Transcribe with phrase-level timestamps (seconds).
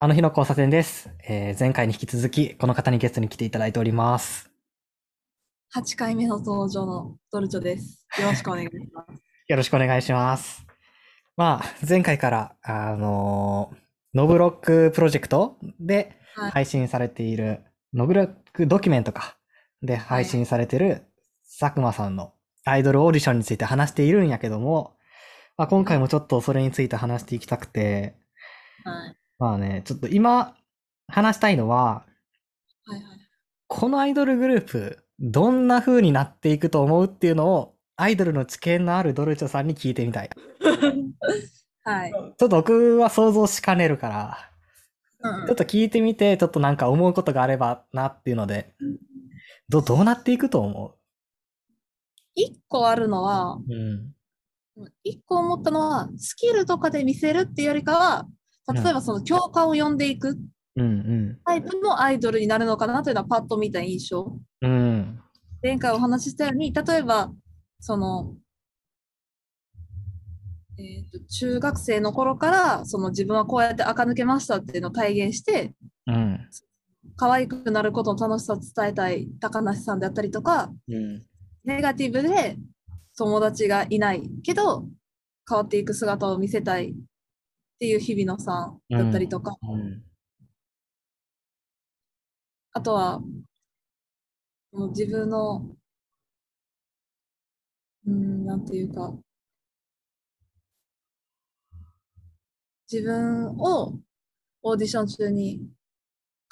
[0.00, 1.10] あの日の交差点です。
[1.28, 4.48] えー前回に引き続き、この方にゲストに来ていただいております。
[5.74, 8.06] 8回目の登場のどるちょです。
[8.20, 9.20] よろしくお願いします。
[9.48, 10.64] よろしくお願いします。
[11.36, 13.76] まあ、前回から、あのー
[14.14, 19.36] ノブロックプロジェクトではい配信されている、ノブロックドキュメントか、
[19.82, 21.08] で配信されてる
[21.58, 22.34] 佐久間さんの
[22.64, 24.96] アイドルオーディションについて話しているんやけども、
[25.56, 28.14] まあ、今回もちょっとそれについて話していきたくて、
[28.84, 29.16] はい。
[29.38, 30.56] まあね、ちょっと今
[31.06, 32.04] 話したいのは、
[32.84, 33.18] はいはい。
[33.66, 40.30] このアイドルグループ、どんな風になっていくと思うっていうのを、アイドルの知見のあるドルチョさんに聞いてみたい。
[41.82, 42.12] はい。
[42.12, 44.38] ちょっと僕は想像しかねるから、
[45.20, 48.74] うんちょっと聞いてみて、ちょっとなんか思うことがあればなっていうので、
[49.68, 50.94] ど、どうなっていくと思
[52.34, 54.84] 一個あるのは、ううん。
[55.02, 58.28] 一個思ったのは、スキルとかで見せるっていうよりかは、
[58.72, 60.38] 例えばその共感を呼んでいく。
[61.44, 64.38] タイプのアイドルになるのかなというのはパッと見た印象。
[64.62, 65.20] うん。
[65.62, 67.32] 前回お話ししたように、例えば、
[67.80, 68.36] その、
[70.78, 75.74] えーと中学生の頃からその自分はこうやって垢抜けましたっていうのを体現して
[76.06, 76.48] うん。
[77.16, 81.24] 可愛くなることの楽しさを伝えたい高梨さんであったりとかうん。
[81.64, 82.56] ネガティブで
[83.16, 84.86] 友達がいないけど
[85.48, 86.94] 変わっていく姿を見せたい
[87.78, 90.02] っていう日比野さんだったりとか、うん。
[92.72, 93.22] あとは
[94.72, 95.64] 自分の
[98.04, 99.14] うんなんていうか
[102.90, 104.00] 自分を
[104.62, 105.60] オーディション中に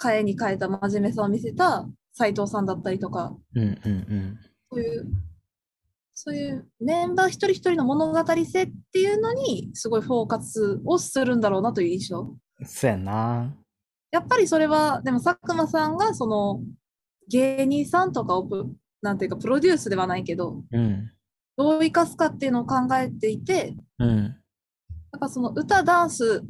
[0.00, 3.62] 変えに変えた真面目さを見せた斉藤さんだったりとかうん。
[3.62, 4.38] うん。
[4.70, 5.06] そういう
[6.18, 12.34] そういうメンバー一人一人の物語性っていうのにすごいフォーカスをするんだろうなという印象。
[12.64, 13.54] そうやな。
[14.10, 16.62] やっぱりそれはでも佐久間さんがその
[17.28, 18.66] 芸人さんとかをプ
[19.02, 21.12] なんていうかプロデュースではないけどうん。
[21.58, 24.16] どう生かすかっていうのを考えていてうん。
[24.16, 24.28] や
[25.18, 26.42] っぱその歌ダンス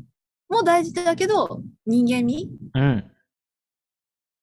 [0.49, 2.49] も大事だけど人間味？
[2.73, 3.11] うん。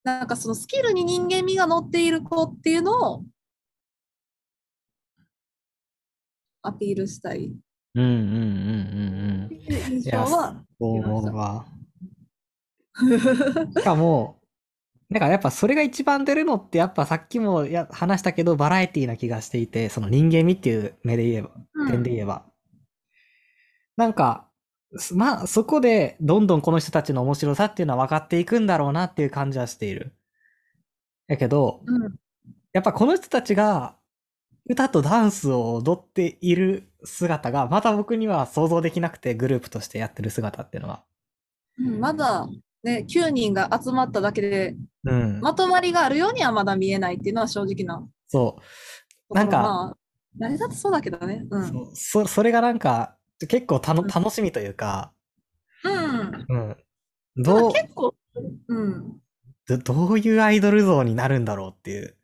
[0.04, 3.24] なんかそのスキルに人間味が乗っている子っていうのを
[6.64, 7.54] アピールしたい
[7.96, 8.04] うん。
[8.04, 8.12] うん。
[8.12, 9.48] うん。
[9.52, 11.66] う印いや、象はそう思うわ。
[13.78, 14.40] しかも、
[15.12, 22.46] だからやっぱそれが一番出るのってやっぱさっきもや話したけどバラエティな気がしていて、その人間味っていう目で言えば、うん点で言えば。
[23.98, 24.48] なんか、
[24.98, 30.14] すまあそこでどんどんこの人たちの面白さっていうのは分かっていくんだろうなっていう感じはしている。
[31.28, 32.16] やけど、うん
[32.74, 33.96] やっぱこの人たちが
[34.70, 41.04] 歌とダンスを踊っている姿がまた僕には想像できなくてグループとしてやってる姿っていうのは。
[41.80, 42.48] うんまだ
[42.84, 44.76] ね9人が集まっただけで
[45.06, 45.42] うん。
[45.42, 48.58] まとまりがあるようにはまだ見えないっていうのは正直なそ
[49.30, 49.34] う。
[49.34, 49.98] なんかまあ、
[50.38, 51.46] 誰だってそうだけどね。
[51.50, 51.68] うん。
[51.68, 55.12] そうそそれがなんか結構たのうん楽しみというか、
[55.84, 56.46] うん。
[56.48, 56.58] う
[57.40, 58.16] ん、どう結構、
[58.68, 59.20] うん。
[59.68, 62.16] どどういうアイドル像になるんだろうっていう。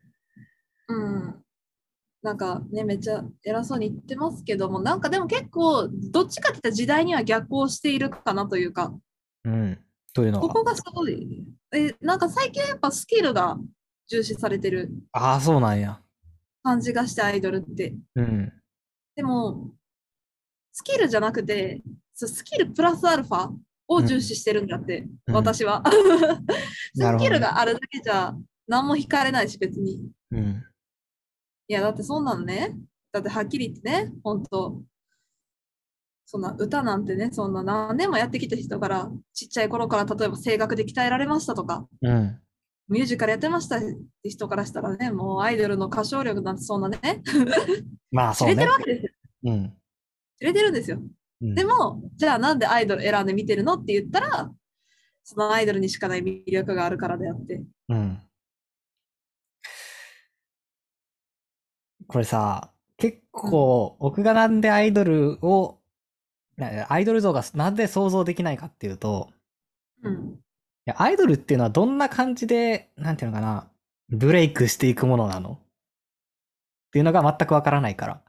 [2.24, 2.28] うん。
[2.28, 8.94] なんかね、めっちゃ偉そうに言ってますけども、なんかでも結構、どっちかって言ったら時代には逆行しているかなというか、
[9.46, 9.80] うん、
[10.14, 10.48] というのは。
[10.48, 13.58] ここがすごい、え、なんか最近やっぱスキルが
[14.08, 16.00] 重視されてるああ、そうなんや。
[16.64, 17.96] 感じがして、アイドルって。
[18.16, 18.54] うん。
[19.16, 19.72] でも、
[20.72, 21.82] スキルじゃなくて、
[22.14, 23.50] そうスキルプラスアルファ
[23.88, 25.84] を重視してるんだって、うん私は。
[26.96, 28.36] スキルがあるだけじゃ
[28.68, 30.10] 何も惹かれないし、別に。
[30.32, 30.64] うん。
[31.70, 32.76] いや、だってそんなのね、
[33.12, 34.82] だってはっきり言ってね、本当
[36.26, 42.40] そんな歌なんてね、そんな何年もやってきた人から、ちっちゃい頃から例えば声楽で鍛えられましたとか、うん。
[42.88, 43.82] ミュージカルやってましたっ
[44.24, 47.00] て人からしたらね、もうアイドルの歌唱力なんてそんなね、
[48.12, 48.72] まあそうね知れてる。
[48.72, 49.12] わけですよ。
[49.44, 49.74] うん。
[50.40, 50.98] 知れてるんですよ。
[51.42, 54.52] うんでも、じゃあなんでアイドル選んで見てるのって言ったら、
[55.24, 57.64] そのアイドルにしかない魅力があるからであって。
[57.90, 58.20] うん。
[62.10, 65.78] これさ、結構、僕がなんでアイドルを、
[66.58, 69.32] なアイドル像がなんで想像できないかっていうと、
[70.04, 70.34] うん。
[70.34, 70.38] い
[70.86, 73.68] や、アイドルっていうのはどんな感じで、なんていうのかな、
[74.10, 75.52] ブレイクしていくものなの？
[75.52, 75.60] っ
[76.92, 78.24] ていうのが全くわからないから。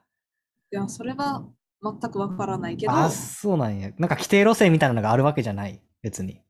[0.72, 1.48] いや、それは
[1.82, 3.90] 全くわからないけど、あ、そうなんや。
[3.96, 5.80] なんか規定路線みたいなのがあるわけじゃない？
[6.02, 6.42] 別に。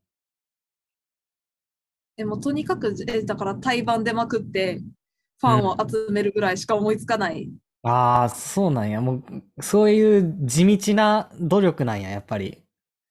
[2.17, 4.83] でもとにかく、えだから対バンでまくって、
[5.41, 7.51] ファンを集めるぐらいしか思いつかない。
[7.83, 9.01] ああ、そうなんや。
[9.01, 12.59] もう、そういう地道な努力なんや、やっぱり。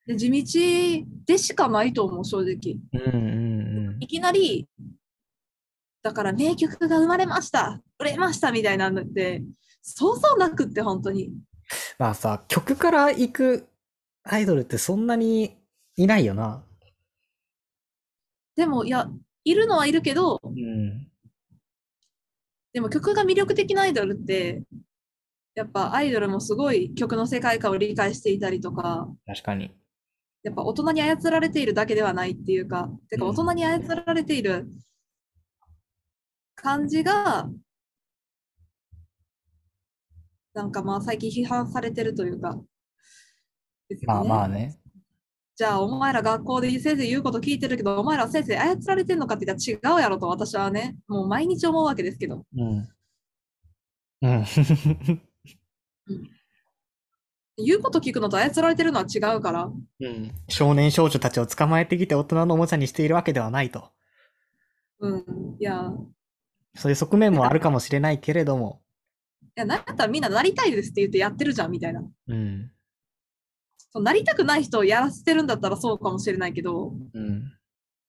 [0.06, 2.78] で地道でしかないと思う、正直。
[2.94, 4.08] うんうんうんい。
[4.08, 4.68] きなり、
[6.04, 9.44] だから名曲が生まれました、売れましたみたいなのって、
[9.82, 11.32] そうそうなくって、本当に。
[11.98, 13.68] まあさ、曲から行く
[14.24, 15.58] アイドルってそんなに
[15.96, 16.64] いないよな。
[18.56, 19.10] でも、いや、
[19.44, 21.09] いるのはいるけど、うん。
[22.74, 24.64] でも曲が魅力的なアイドルって、
[25.56, 29.72] やっぱアイドルもすごい曲の世界観を理解していたりとか、確かに。
[30.44, 34.68] やっぱ大人に操られているだけではないっていうか、てかうん大人に操られている
[36.56, 37.50] 感じが、
[40.54, 42.58] なんかまあ最近批判されてるというか、
[43.90, 44.80] ですよまあねまあね。
[45.60, 52.88] じゃあお前ら学校で先生言うこと聞いてるけど、お前ら先生操られてんのかって言ったら違うやろと私はね、もう毎日思うわけですけど、うん。
[54.22, 54.46] うん。
[57.58, 59.70] 言うこと聞くのと操られてるのは違うから、
[60.00, 60.32] うん。
[60.48, 63.90] 少年少女たちを捕まえてきて大人のおもちゃにしているわけではないと。
[65.02, 65.26] うん、
[65.60, 65.92] いや、
[66.76, 68.80] そういう側面もあるかもしれないけれども。
[69.44, 72.02] いや、なんやったらみんななりたいですって言ってやってるじゃんみたいな。
[72.30, 72.72] うん。
[73.92, 77.54] そうなりたくない人をやらせてるんだったらそうかもしれないけど、うん。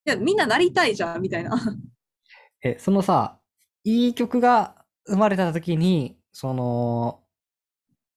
[0.05, 1.51] いや、みんななりたいじゃんみたいな。
[2.63, 3.39] え、そのさ、
[3.83, 7.23] いい曲が生まれた時に、その、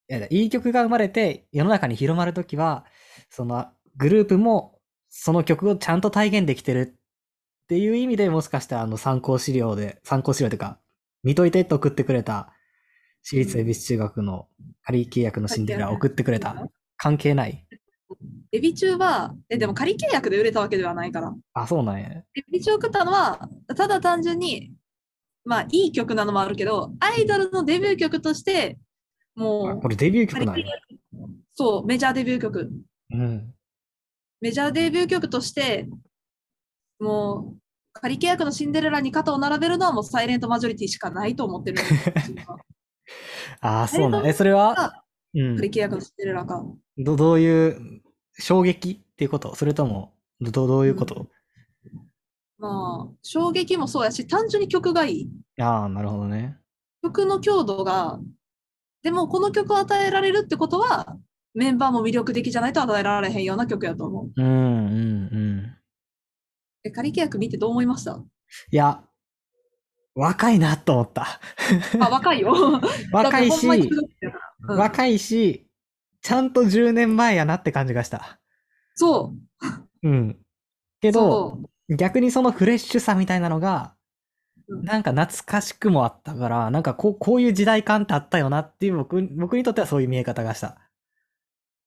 [0.09, 2.85] いやいい曲が生まれて世の中に広まる時は、
[3.31, 3.67] その
[3.97, 4.79] グループも
[5.09, 10.79] その曲をちゃんと体現できてるっていう意味でもしかしたらあの参考資料で、参考資料というか、
[11.23, 12.53] 見といてって送ってくれた
[13.23, 14.49] 私立恵比寿中学の
[14.83, 16.69] 仮契約のシンデレラ送ってくれた。
[17.05, 17.67] 関係ない
[18.51, 21.35] エビ中は、え、でも仮契約で売れたわけではないから。
[21.53, 22.09] あ、そうなんや。
[22.09, 23.47] エビ中を送ったのは、
[23.77, 24.73] ただ単純に、
[25.45, 28.79] まあいい曲なのもあるけど、アイドルのデビュー曲として、
[29.37, 30.65] あもう、これデビュー曲なんや。
[31.53, 32.71] そう、メジャーデビュー曲。
[33.11, 33.55] うん。
[34.41, 35.87] メジャーデビュー曲として、
[37.01, 37.59] もう、
[37.93, 41.83] 仮契約のシンデレラに肩を並べるのはもうサイレントマジョリティしかないと思ってる
[43.61, 44.31] ああ、そうなんや。
[44.31, 45.04] え、それは、
[45.35, 45.57] うん。
[45.57, 46.65] 仮契約のシンデレラか。
[46.99, 48.03] ど、どういう、
[48.39, 49.55] 衝撃っていうこと？
[49.55, 51.29] それとも、ど、どういうこと、
[52.59, 55.31] まあ、衝撃もそうやし、単純に曲がいい。
[55.61, 56.57] ああ、なるほどね。
[57.03, 58.19] 曲の強度が、
[59.03, 61.19] でもこの曲を与えられるってことは、
[61.53, 64.43] メンバーも魅力的じゃないと与えられへんような曲やと思う。
[64.43, 65.37] うん、うん、う
[65.67, 65.77] ん。
[66.85, 68.21] え、仮契約見てどう思いました？
[68.71, 69.05] いや、
[70.15, 71.41] 若いなと思った。
[72.01, 72.53] あ、若いよ。
[73.13, 73.91] 若いだってほんまにし、
[74.69, 75.67] うん若いし、
[76.23, 78.41] ちゃんと10年前やなって感じがした。
[78.95, 79.35] そ
[80.03, 80.09] う。
[80.09, 80.39] うん。
[81.01, 83.95] けど、そ逆にそのフレッシュさみたいなのが、
[84.69, 90.79] うんなんか懐かしくもあったから、なんかこう、こういう時代感ってあったよなっていう僕、僕にとってはそういう見え方がした。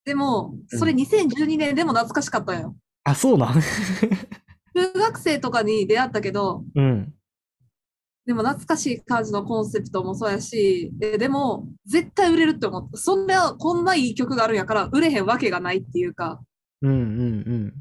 [0.06, 2.76] でも、うんそれ2012年でも懐かしかったんよ。
[3.04, 3.54] あ、そうなん？
[4.76, 7.14] 中学生とかに出会ったけど、うん。
[8.28, 12.98] でも懐かしい感じのコンセプトもそうやし、えでも絶対売れるって思った。
[12.98, 16.42] そんな、こんないい曲があるんやから売れへんわけがないっていうか、
[16.82, 17.02] うんうんう
[17.54, 17.74] ん。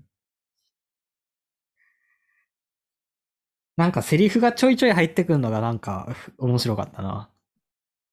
[3.76, 7.28] なんかセリフがちょいちょい入ってくるのがなんかふ面白かったな。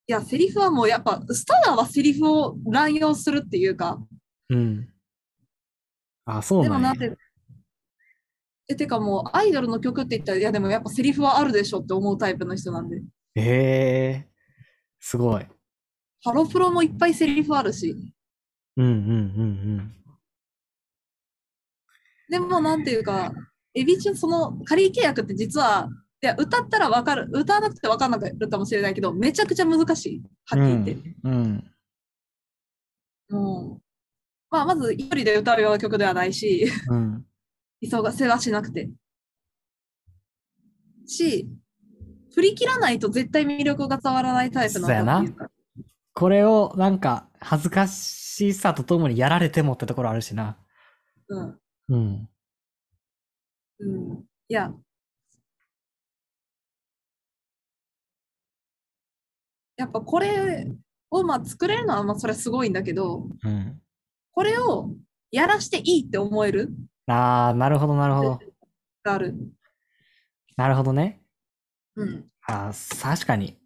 [0.08, 4.00] いや、セリフはもうやっぱ、スターはセリフを乱用するっていうか、
[4.50, 4.90] うん。
[6.26, 6.94] あ、そうなんや。
[6.94, 7.18] でもなんて、
[8.68, 12.98] え、てかもうアイドルの曲って言ったら、いやでもやっぱセリフはあるでしょって思うタイプの人なんで。
[13.36, 14.28] へえ、
[15.00, 15.46] すごい。
[16.24, 17.96] ハロプロもいっぱいセリフあるし、
[18.78, 18.94] うんうんう
[19.76, 19.94] ん
[22.30, 23.32] でもなんていうか、
[23.76, 25.90] エビ中その仮契約って実は、
[26.22, 30.24] いや、歌ったらわかる、歌わなくてわかんなくなるかもしれないけど、めちゃくちゃ難しい。
[30.46, 30.82] はうん。
[30.82, 31.16] っきり言って。
[31.24, 31.64] うん。
[33.30, 33.38] うん。
[33.44, 33.82] もう、
[34.50, 37.26] まあ、まず一人で歌うような曲ではないし、うん。
[37.90, 38.90] 急がせはしなくて。
[41.06, 41.50] し、
[42.34, 45.50] 振り切らないと絶対魅力が伝わらないタイプなっていうか
[46.14, 50.58] これをなんか恥ずかしさとともにやられてもってところあるしな。
[51.28, 51.60] うん。
[51.90, 52.30] うん。
[53.80, 54.26] うん。
[54.48, 54.74] いや。
[59.76, 60.68] やっぱこれ
[61.10, 63.82] をまあ作れるのはまあそれはすごいんだけど、うん。
[64.32, 64.92] これを
[65.32, 66.70] やらしていいって思える
[67.08, 68.40] ああ、なるほどなるほど。
[69.04, 69.36] がある。
[70.56, 71.22] なるほどね。
[71.96, 72.26] うん。
[72.48, 73.58] あー確かに。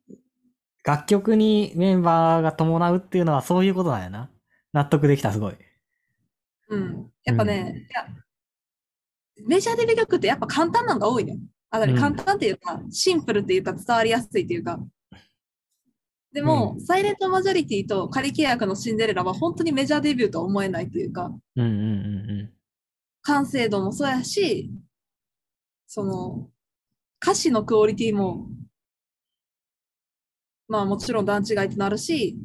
[0.83, 4.29] 楽曲にメンバーが伴うっていうのはそういうことなんやな。
[4.73, 5.55] 納得できた、すごい。
[6.69, 7.11] うん。
[7.23, 8.07] やっぱね、いや、
[9.45, 11.37] メジャーデビュー曲ってやっぱ簡単なのが多いね。
[11.69, 14.79] あ、だうん簡単っていうか、シンプルっていうか伝わりやすいっていうか、
[16.33, 21.73] でも、サイレントマジョリティと仮契約のシンデレラは本当にメジャーデビューとは思えないというか、うんうんう
[22.43, 22.56] ん
[23.27, 24.71] 完成度もそうやし、
[25.85, 26.49] その、
[27.21, 28.47] 歌詞のクオリティも、
[30.69, 32.37] まあもちろん段違いとなるし、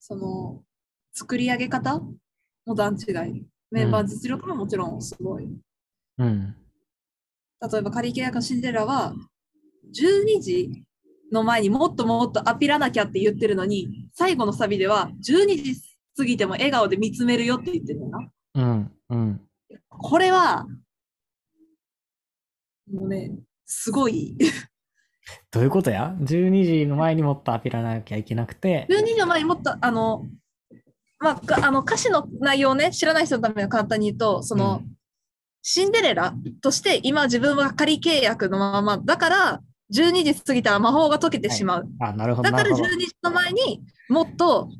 [0.00, 0.62] その、
[1.12, 2.00] 作り上げ方
[2.64, 3.46] も段違い。
[3.70, 5.44] メンバー実力ももちろんすごい。
[5.44, 6.26] うん。
[6.26, 6.56] うん。
[7.70, 9.14] 例えば仮契約のシンデレラは、
[9.94, 10.84] 12時
[11.30, 15.74] の前にもっともっとアピらなきゃって言ってるのに、最後のサビでは、12時
[16.16, 18.30] 過ぎても笑顔で見つめるよって言ってるのな。
[18.56, 18.92] うん。
[19.10, 19.40] うん。
[19.88, 20.66] これは、
[22.92, 23.32] もうね、
[23.64, 24.36] すごい。
[25.50, 28.86] どういうことや ?12 時の前にもっとアピらなきゃいけなくて。
[28.90, 30.24] 12時の前にもっと、あの、
[31.18, 34.96] まあ、かあの歌詞の内容をね、知らない人のために簡単に言うと、その、うん
[35.68, 36.32] シンデレラ
[36.62, 39.60] として今自分は仮契約のまま、だから
[39.92, 41.88] 12時過ぎたら魔法が解けてしまう。
[41.98, 42.48] あ、なるほど。
[42.48, 44.70] だからなるほど12時の前にもっと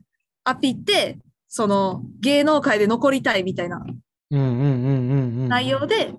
[0.44, 1.18] アピって、
[1.56, 3.82] その芸能界で残りたいみたいな。
[5.48, 6.12] 内容で、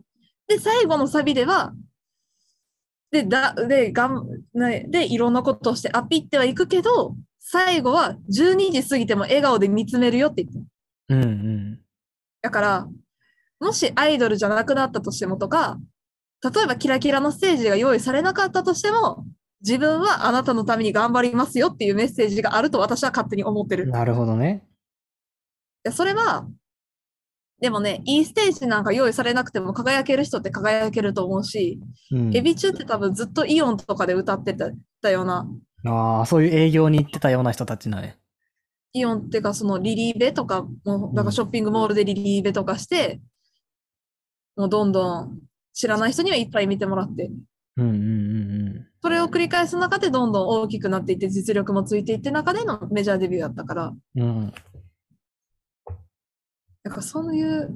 [0.47, 1.73] で、最後のサビでは、
[3.11, 4.25] で、だ、で、がん、
[4.55, 10.65] ね、で、いろんなことをしてアピってはいくけど、最後は12時過ぎても笑顔で見つめるよって言ってる。
[11.09, 11.79] うんうん。
[12.41, 12.87] だから、
[13.59, 15.77] もしアイドルじゃなくなったとしてもとか、
[16.43, 19.23] 例えばキラキラのステージが用意されなかったとしても、
[19.61, 23.87] 自分はあなたのために頑張りますよっていうメッセージがあると私は勝手に思ってる。
[23.87, 24.66] いなるほどね。
[25.87, 26.47] やそれは、
[27.59, 31.79] でもね、いいステージなんか用意されなくても輝ける人って輝けると思うし、
[32.11, 32.35] うん。
[32.35, 34.69] エビ中って多分ずっとイオンとかで歌ってた
[35.01, 35.47] たような、
[35.85, 38.13] ああ、そういう営業に行ってたような人たちなんや。
[38.93, 43.21] イオンっていうかそのリリーベとかも、なんかショッピングモールでリリーベとかして、
[44.55, 45.39] もうどんどん
[45.73, 47.29] 知らない人にはいっぱい見てもらって、
[47.77, 54.53] うんうんうんそれを繰り返す中でどんどん大きくなっていって実力もついていって中でのメジャーデビューだったから、うん。
[56.87, 56.91] うん。
[56.91, 57.69] なんかそういう、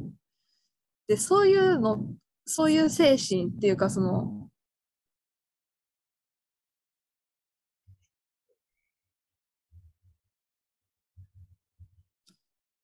[1.08, 2.06] で、そういうの、
[2.46, 4.42] そういう精神っていうかその、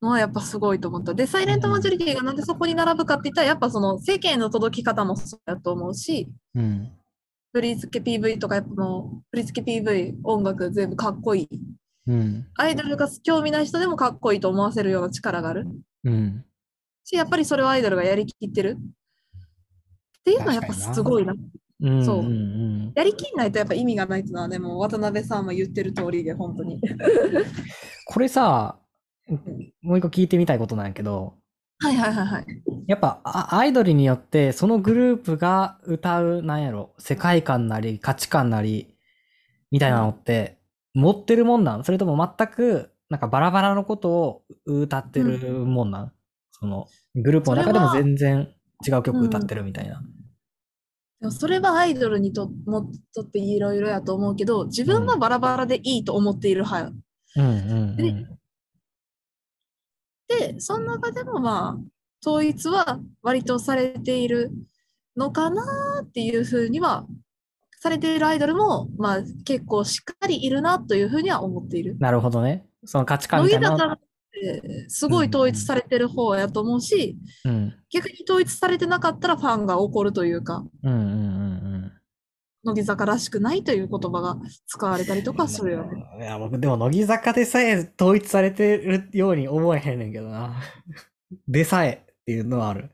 [0.01, 1.13] のはやっぱすごいと思った。
[1.13, 6.91] で、サイレントマジョリティがなんでそこに並ぶかって言ったら、やっぱその世間の届き方もそうだと思うし、うん。
[7.53, 11.59] 振り付け PV とかやっぱもう振り付け PV 音楽全部かっこいい。
[12.07, 12.47] うん。
[12.55, 15.67] アイドルが興味ない人でもかっこいいと思わせるような力がある。
[16.07, 16.45] うん。
[17.03, 18.77] し、やっぱりそれをアイドルがやりきってる？
[18.79, 21.33] っていうのはやっぱすごいな。
[21.81, 22.05] うん。
[22.05, 22.93] そううんうん。
[22.95, 26.81] やりきんないとやっぱ意味がないっていうのはね、もう渡辺さんも言ってる通りで、本当に。
[28.07, 28.79] これさ、
[29.81, 31.35] もう一個聞いてみたいことなんやけど、
[31.79, 32.45] はいはいはいはい。
[32.87, 38.95] やっぱあアイドルによってそのグループが歌うなんやろ世界観なり価値観なり
[39.69, 40.57] みたいなのって
[40.93, 41.83] 持ってるもんなん？
[41.83, 46.11] それとも全くなんかバラバラのことを歌ってるもんなん、
[46.51, 48.53] そのグループの中でも全然
[48.85, 50.01] 違う曲歌ってるみたいな。
[51.19, 56.91] でもそれはアイドルにともとっていろいろやと思うけど、自分はバラバラでいいと思っている派。
[57.37, 58.37] うんうんうん。
[60.27, 61.77] で、その中でもまあ、
[62.25, 64.51] 統一は割とされている
[65.15, 65.63] のかな
[66.03, 67.07] っていうふうには、
[67.79, 71.95] されているアイドルも、まあ結構しっかりいるなというふうには思っている。
[71.99, 72.67] なるほどね。
[72.87, 73.77] その価値観みたいなの。
[73.77, 73.99] 乃木坂っ
[74.31, 77.75] てすごい統一されてる方やと思うし、うん。
[77.91, 81.47] 逆に統一されてなかったらファンが怒るというか、うんうんうん
[82.63, 86.05] 乃木坂らしくないという言葉が使われたりとかするよね。
[86.15, 86.23] うん。
[86.23, 90.61] いや、僕でも乃木坂でさえ統一されてるように思えへんねんけどな。
[91.47, 92.91] でさえっていうのはある。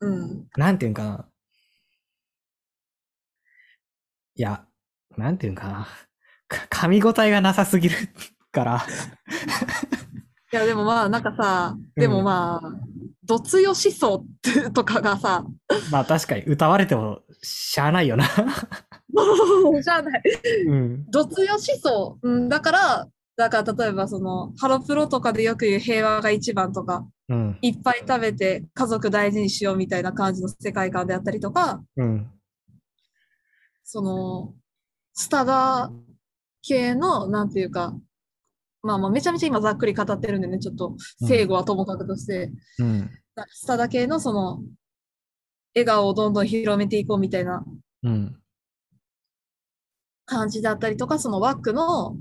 [0.00, 0.48] うん。
[0.56, 1.28] なんていうんかな。
[4.36, 4.64] いや、
[5.16, 5.88] なんていうんかな。
[6.46, 7.96] か噛み応えがなさすぎる
[8.58, 8.86] から。
[10.52, 12.88] いや、でもまあ、なんかさ、でもまあ、
[13.24, 15.44] どつよ思想ってとかがさ、
[15.92, 18.24] まあ確かに歌われてもしゃあないよな。
[19.82, 20.22] じゃあない。
[20.66, 21.10] うん。
[21.10, 22.18] どつよ思想。
[22.22, 27.58] うん、だから、だから例えばその、ハロプロとかでよく言う平和が一番とか、うん。
[27.60, 32.30] いっぱい食べて家族大事にしようみたいな感じの世界観であったりとか、うん。
[33.84, 34.54] その、
[35.12, 35.92] スタダ
[36.62, 37.94] 系の、なんていうか、
[38.82, 42.98] まあまあめちゃめちゃ今ざっくり語ってるんでね、ちょっと、正語はともかくとして、うん。
[42.98, 44.60] なんかスタダ系のその、
[45.74, 47.64] 笑顔をどんどん広めていこうみたいな
[48.02, 48.36] うん。
[50.26, 52.16] 感じだったりとか、そのワックの、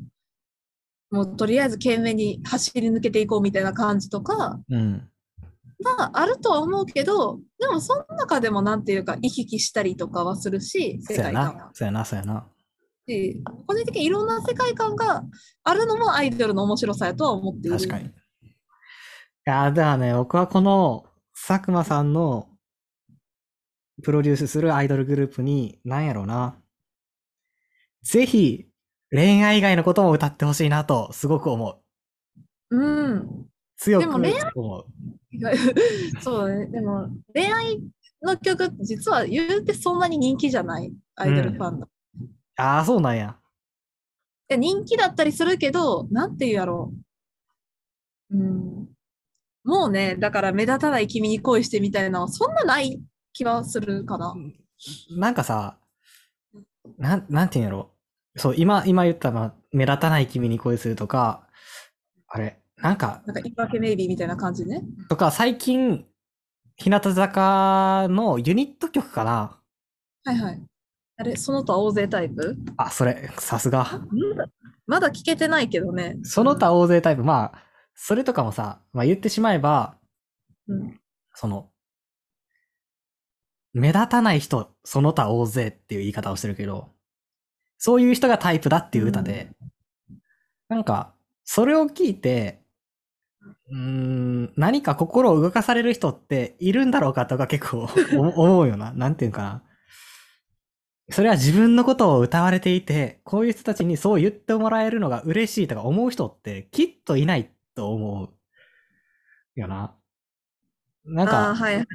[1.09, 5.09] もうとりあえず懸命に走り抜けていこうみたいな感じとか、うん。
[5.79, 11.69] まああるとは思うけど、でもその中でもなんていうか行き来したりとかはするし、そうや世界観はな。。
[11.73, 12.47] そうやな、そうやな。
[13.07, 15.23] し、個人的にいろんな世界観が
[15.63, 17.77] あるのもアイドルの面白さやとは思っている。
[17.77, 18.05] 確かに。
[18.05, 18.09] い
[19.45, 21.05] やー、だからね、僕はこの
[21.47, 22.49] 佐久間さんの
[24.03, 26.57] プロデュースするアイドルグループに、なんやろうな。
[28.03, 28.67] ぜひ、
[29.11, 31.81] 恋愛以外のことも歌ってほしいなと、すごく思
[32.69, 32.77] う。
[32.77, 33.47] うん。
[33.77, 34.85] 強くでも恋愛思う。
[36.21, 36.65] そうね。
[36.67, 37.81] でも、恋愛
[38.21, 40.91] の曲実は言うてそんなに人気じゃない。
[41.15, 41.87] アイドルファンの。
[42.57, 43.37] ああ、そうなんや。
[44.49, 46.93] で人気だったりするけど、なんて言うやろ
[48.31, 48.37] う。
[48.37, 48.87] うん。
[49.63, 53.01] もうね、だから目立たない君に恋してみたいなそんなない
[53.33, 54.33] 気はするかな。
[55.11, 55.77] なんかさ、
[56.97, 57.91] なん、なんていうんやろ。
[58.35, 61.47] そう、今、今言ったのは、目立たない君に恋するとか、
[62.27, 64.83] あれ、なんか、なんか、言い訳メイビーみたいな感じね。
[65.09, 66.05] とか、最近、
[66.77, 69.59] 日向坂のユニット曲かな
[70.23, 70.61] はいはい。
[71.19, 72.55] あれ、その他大勢タイプ？
[72.77, 74.01] あ、それ、さすが。
[74.85, 76.17] まだ聞けてないけどね。
[76.23, 77.63] その他大勢タイプ、まあ、
[77.95, 79.97] それとかもさ、まあ言ってしまえば、
[80.67, 80.99] うん。
[81.33, 81.69] その、
[83.73, 86.89] 目立たない人、その他大勢っていう言い方をしてるけど、
[87.77, 89.49] そういう人がタイプだっていう歌で、
[90.69, 92.61] なんか、それを聞いて、
[93.69, 98.93] うーん、何か心を動かされる人っているんだろうかとか結構思 思うよな。
[98.93, 99.63] なんていうかな。
[101.09, 108.33] それは自分のことを歌われていて、こういう人たちにそう言ってもらえるのが嬉しいとか思う人ってきっといないと思う
[109.55, 109.97] よな。
[111.05, 111.87] なんか、はいはい。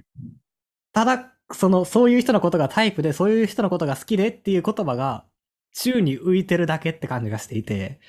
[0.93, 5.27] ただ、その、そういう人のことがタイプで、そういう人のことが好きでっていう言葉が、
[5.75, 8.01] 宙に浮いてるだけって感じがしていて、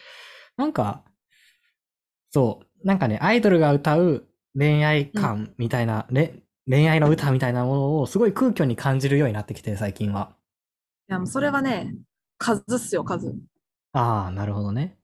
[0.57, 1.03] なんか、
[2.31, 6.33] そう、なんかね、アイドルが歌う恋愛観みたいな、れ
[6.67, 10.35] 恋愛の歌みたいなものをすごい空虚に感じるようになってきて、最近は。
[11.09, 11.93] いや、もうそれはね、
[12.37, 13.35] 数っすよ、数。
[13.93, 14.97] ああ、なるほどね。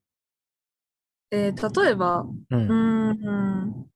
[1.31, 2.33] えー例えば、う。
[2.49, 3.89] うんーん、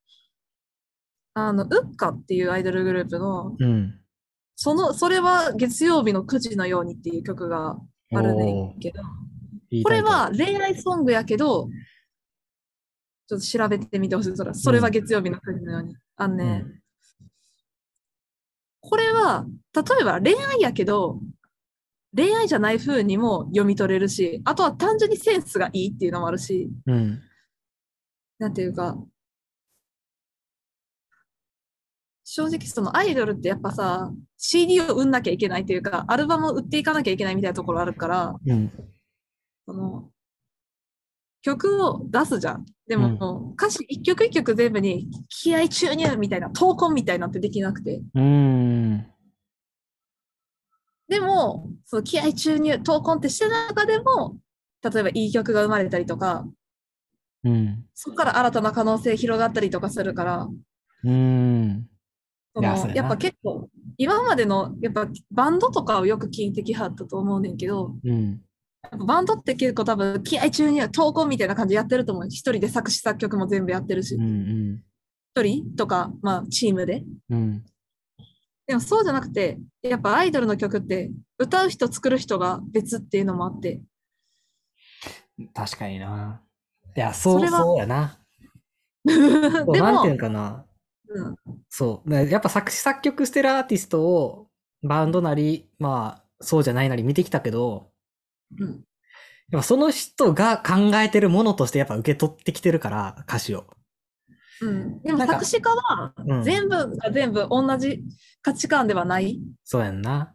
[1.33, 4.00] あの、ウッカっていうアイドルグループの、うん。
[4.55, 7.77] その、それは月曜日の9時のようにっていう曲が
[8.13, 9.01] あるねんけど、
[9.83, 11.70] これは恋愛ソングやけど、
[13.27, 14.35] ちょっと調べてみてほしい。
[14.35, 15.96] それそれは月曜日の9時のように。
[16.18, 16.66] あのね、
[18.81, 21.20] これは、例えば恋愛やけど、
[22.16, 27.22] 恋愛じゃない風にも読み取れるし、あとは単純にセンスがいいっていうのもあるし、うん。
[28.40, 28.98] なんていうか、
[32.24, 38.72] 正直そのアイドルってやっぱさ、CD を売んなきゃいけないっていうか、アルバムを売っていかなきゃいけないみたいなところあるから、うん。
[39.66, 40.10] その
[41.42, 42.66] 曲を出すじゃん。
[42.88, 48.02] でも、歌詞一曲一曲全部に気合注入みたいな、闘魂みたいなってできなくて。
[48.16, 48.82] うーん。
[51.14, 54.38] でも、その気合注入、闘魂ってしてる中でも、
[54.82, 56.48] 例えばいい曲が生まれたりとか、
[57.44, 57.86] うん。
[57.94, 60.48] そこから新たな可能性広がったりとかするから、
[61.04, 61.88] うーん。
[62.56, 68.42] そのやっぱ結構、今までのやっぱバンドとかをよく聞いてきはったと思うねんけど、うん。
[68.82, 72.26] やっぱバンドって結構多分気合注入、闘魂みたいな感じでやってると思う。
[72.26, 74.82] 一人で作詞作曲も全部やってるしう、ん。
[75.36, 77.04] 一人とか、まあチームで。
[77.30, 77.64] うん。
[78.68, 83.82] でもそうじゃなくて、やっぱアイドルの曲って歌う人作る人が別っていうのもあって、
[85.54, 86.42] 確かにな。
[86.96, 88.20] いや、そう、そそうやな。
[89.06, 90.66] でそうなんていうかな。
[91.10, 91.36] うん、
[91.70, 92.10] そう。
[92.10, 94.48] ねやっぱ作詞作曲してるアーティストを
[94.82, 97.92] バンドなり、まあ、そうじゃないなり見てきたけど、
[98.60, 98.70] うん、
[99.50, 103.66] やっぱその人が考えてるものとしてやっぱ受け取ってきてるから、歌詞を。
[104.64, 105.02] うん。
[105.02, 106.44] でも作詞家はうん。
[106.44, 108.04] 全部が全部同じ
[108.42, 109.42] 価値観ではない。
[109.64, 110.34] そうやんな。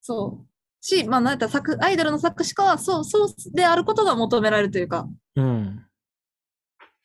[0.00, 0.46] そう。
[0.80, 5.84] し、まあ、なんやったら作、アイドルの作詞家はそう、そうであることが求められるというか、うん。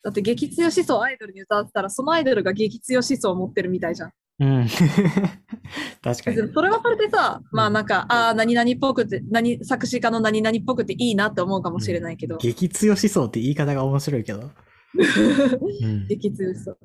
[0.02, 4.12] だって激強思想をアイドルに歌ってたら、そのアイドルが激強思想を持ってるみたいじゃん。
[4.40, 4.66] うん。
[6.02, 14.50] 確かにそれはそれでさ、まあなんか、ああ、何々っぽくて、何、作詞家の何々っぽくていいなって思うかもしれないけど、激強思想って言い方が面白いけど。
[14.94, 16.06] うん。
[16.08, 16.76] 激強思想。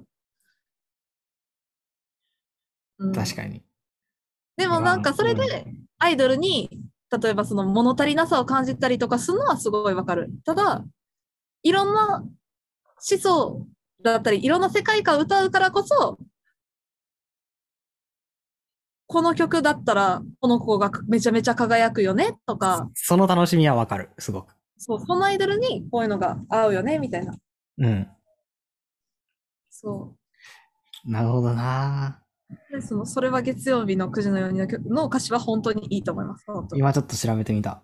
[2.98, 3.62] うん確かに。
[4.58, 5.66] でもなんかそれで
[5.98, 6.70] アイドルに
[7.22, 10.30] 例えばその物足りなさを感じたりとかするのはすごいわかる。
[10.46, 10.86] ただ
[11.64, 13.68] いろんな思想
[14.02, 16.18] だったりいろんな世界観を歌うからこそ
[19.08, 24.56] この曲だったらこの子がめちゃめちゃ輝くよねとかその楽しみはわかる、すごく。
[24.78, 27.34] そうそのアイドルにこういうのが合うよねみたいな。
[27.78, 28.08] うん。
[29.70, 30.16] そ
[31.06, 32.22] なるほどな
[32.72, 36.46] うでそのそれは月曜日の9時のようにの曲の歌詞は本当にいいと思います。
[36.76, 37.84] 今ちょっと調べてみた。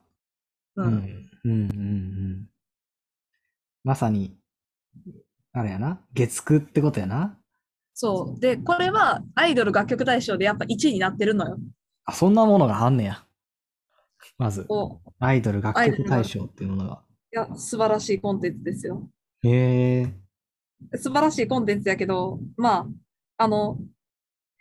[0.75, 0.83] う。
[0.83, 1.29] うんん。
[1.43, 1.51] うん。
[1.51, 1.51] うん。
[1.51, 2.49] うん。
[3.83, 4.37] まさに、
[5.53, 6.01] あれやな。
[6.13, 7.37] 月9ってことやな。
[7.93, 8.39] そう。
[8.39, 11.57] で、これはアイドル楽曲大賞でやっぱ1位になってるのよ。
[12.05, 13.23] あ、そんなものがあんねや。
[14.37, 14.67] まず、
[15.19, 17.03] アイドル楽曲大賞っていうものが。
[17.33, 19.09] いや、素晴らしいコンテンツですよ。
[19.43, 20.13] へえ。
[20.97, 22.87] 素晴らしいコンテンツやけど、ま
[23.37, 23.77] あ、あの、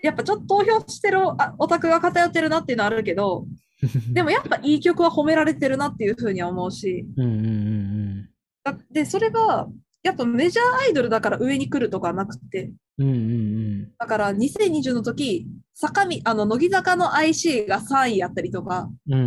[0.03, 3.47] やっぱちょっと投票してるあオタクが偏ってるなっていうのはあるけど、
[4.13, 8.31] でもやっぱいい曲は褒められてるなっていうふうには思うし、うんうんうん
[8.63, 9.69] だで、それが、
[10.03, 13.09] やっぱメジャーアイドルだから上に来るとかなくて、うん。
[13.09, 19.15] うんうんだから2020の時、坂見、あの、乃木坂の IC が3位やったりとかうん。
[19.15, 19.27] うんう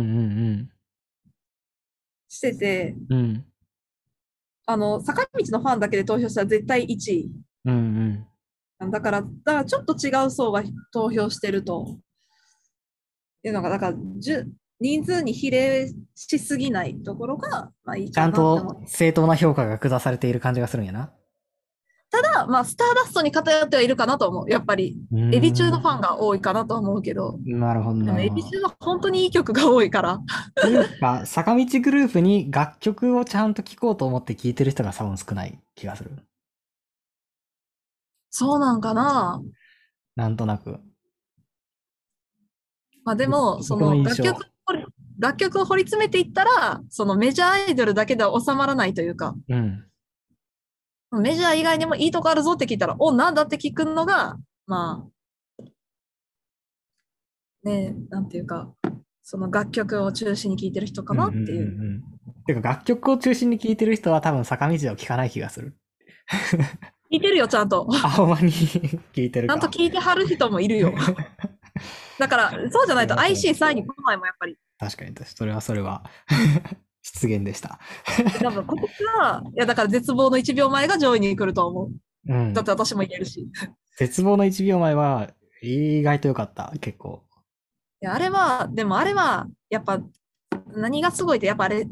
[0.52, 0.68] ん
[2.28, 3.44] してて、うん。
[4.68, 4.74] うん。
[4.74, 7.32] あの、坂道のファンだけで投票したら絶対1位。
[7.66, 8.26] うん
[8.80, 8.90] うん。
[8.90, 11.98] だから、だからちょっと違う層が投票してると。
[13.46, 13.96] いうのが、だから、
[14.80, 18.82] 人数に比例しすぎないところが、まあいいちゃんかなって思う。
[18.84, 21.12] と正当な評価が下されている感じがするんやな。
[22.14, 24.50] ただ、まあ、スターダストに偏ってはいるかなと思う。
[24.50, 24.96] やっぱり、
[25.32, 28.12] エビ中のファンが多いかなと思うけど、なるほど。
[28.18, 30.20] エビ中は本当にいい曲が多いから。
[30.54, 36.12] というか、坂道グループに楽曲をちゃんと聴こうと思って聴いてる人が多分少ない気がする。
[38.30, 39.42] そうなんかな。
[40.14, 40.78] なんとなく。
[43.04, 44.84] まあでも、その楽曲を掘り、
[45.18, 49.84] 楽曲を掘り詰めていったら、そのメジャーアイドルだけでは収まらないというか、うん。
[51.20, 55.64] メジャー以外にもいいとこあるぞって聞いたら、お、なんだって聞くのが、まあ、
[57.64, 58.72] ねえ、なんていうか、
[59.22, 61.44] その楽曲を中心に聴いてる人かなっていう。
[61.44, 62.04] んんうんうん
[62.46, 65.76] てか、楽曲を中心に聴いてる人は多分坂道を聴かない気がする。
[67.10, 67.88] 聞いてるよ、ちゃんと。
[67.90, 68.52] あ、ほんまに
[69.14, 69.54] 聴いてるか。
[69.54, 70.92] ちゃんと聞いてはる人もいるよ。
[72.18, 74.56] だから、そうじゃないと IC3 位に来ないもん、やっぱり。
[74.78, 76.04] 確かに、それはそれは
[77.04, 77.78] 失言でした。
[78.42, 78.88] 多分、ここ
[79.20, 82.32] が、いや、だから絶望の1秒前が上位に来ると思う。
[82.32, 82.64] うんだっ。
[82.64, 83.40] て私も言えるし。
[83.40, 83.46] い
[83.98, 85.30] 絶望の1秒前は
[85.62, 87.22] 意外と良かった、結構。
[88.04, 90.00] や、あれは、でもあれは、やっぱ、
[90.76, 91.88] 何がすごいって、やっぱあれ、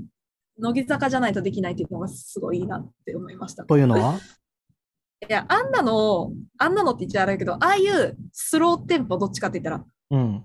[0.58, 3.64] 乃木坂じゃないとできないっていうのがすごいいいなって思いました。
[3.64, 4.18] というのは？
[5.28, 10.44] いや、あんなの、あんなのって言っちゃあれだけど、ああいうスローテンポ、どっちかって言ったら、うん。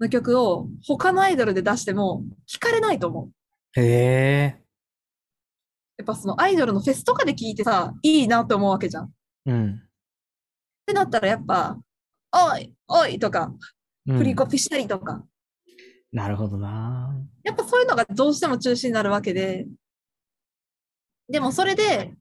[0.00, 3.30] の曲を他のアイドルで出しても聞かれないと思う。
[3.76, 4.62] へえ。
[5.98, 9.04] やっぱそのアイドルのフェスとかで聞いてさ、いいなって思うわけじゃん。
[9.04, 9.10] っ
[9.46, 9.82] うん。
[10.86, 11.78] てなったらやっぱ、
[12.32, 13.52] おい、おいとか、
[14.06, 15.24] うん振りコピしたりとか、
[16.12, 17.12] なるほどな。
[17.42, 19.66] やっぱそういうのがどうしても中心になるわけで、
[21.28, 22.14] でもそれで、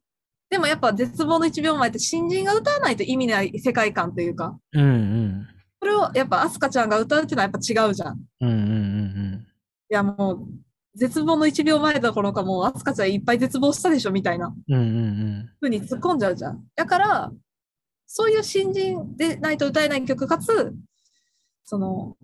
[0.49, 4.85] でもやっぱ絶望の1秒前って新人が歌わないと意味ない世界観というか、うんう
[5.27, 5.47] ん。
[5.79, 8.15] それをやっぱアスカちゃんが歌うっていうのはやっぱ違うじゃん。
[8.17, 8.61] いうんうんう
[9.37, 9.47] ん
[9.89, 10.47] やもう、
[10.95, 14.75] 絶望の1秒前どころかもうアスカちゃんいっぱい絶望したでしょみたいなうん。
[14.75, 16.63] うんうん風に突っ込んじゃうじゃん。
[16.75, 17.31] だから、
[18.05, 20.73] そういう新人でないと歌えない曲かつ、
[21.63, 22.15] その、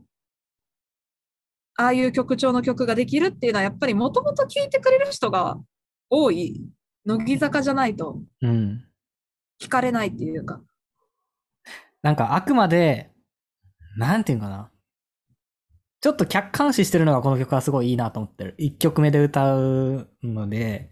[1.76, 5.58] ああいう曲調の曲ができるっていうのはやっぱりもともと聴いてくれる人が
[6.10, 6.62] 多い。
[7.04, 8.50] 乃木坂じゃないとうん。
[8.50, 8.86] うん。
[9.60, 10.62] 聞かれないっていうか。
[12.04, 13.12] なんかあくまで、
[13.98, 14.72] なんていうのかな。
[16.02, 18.56] ちょっと客観視してるのがこの曲はすごいいいなと思ってる。
[18.58, 20.90] 一曲目で歌うので、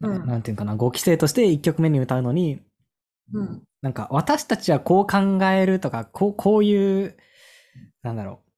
[0.00, 2.60] うんなんていうのかな、5期生として一曲目に歌うのに、
[3.32, 3.62] うん。
[3.80, 7.16] なんか私たちはこう考えるとか、こう、こういう、
[8.02, 8.50] なんだろう、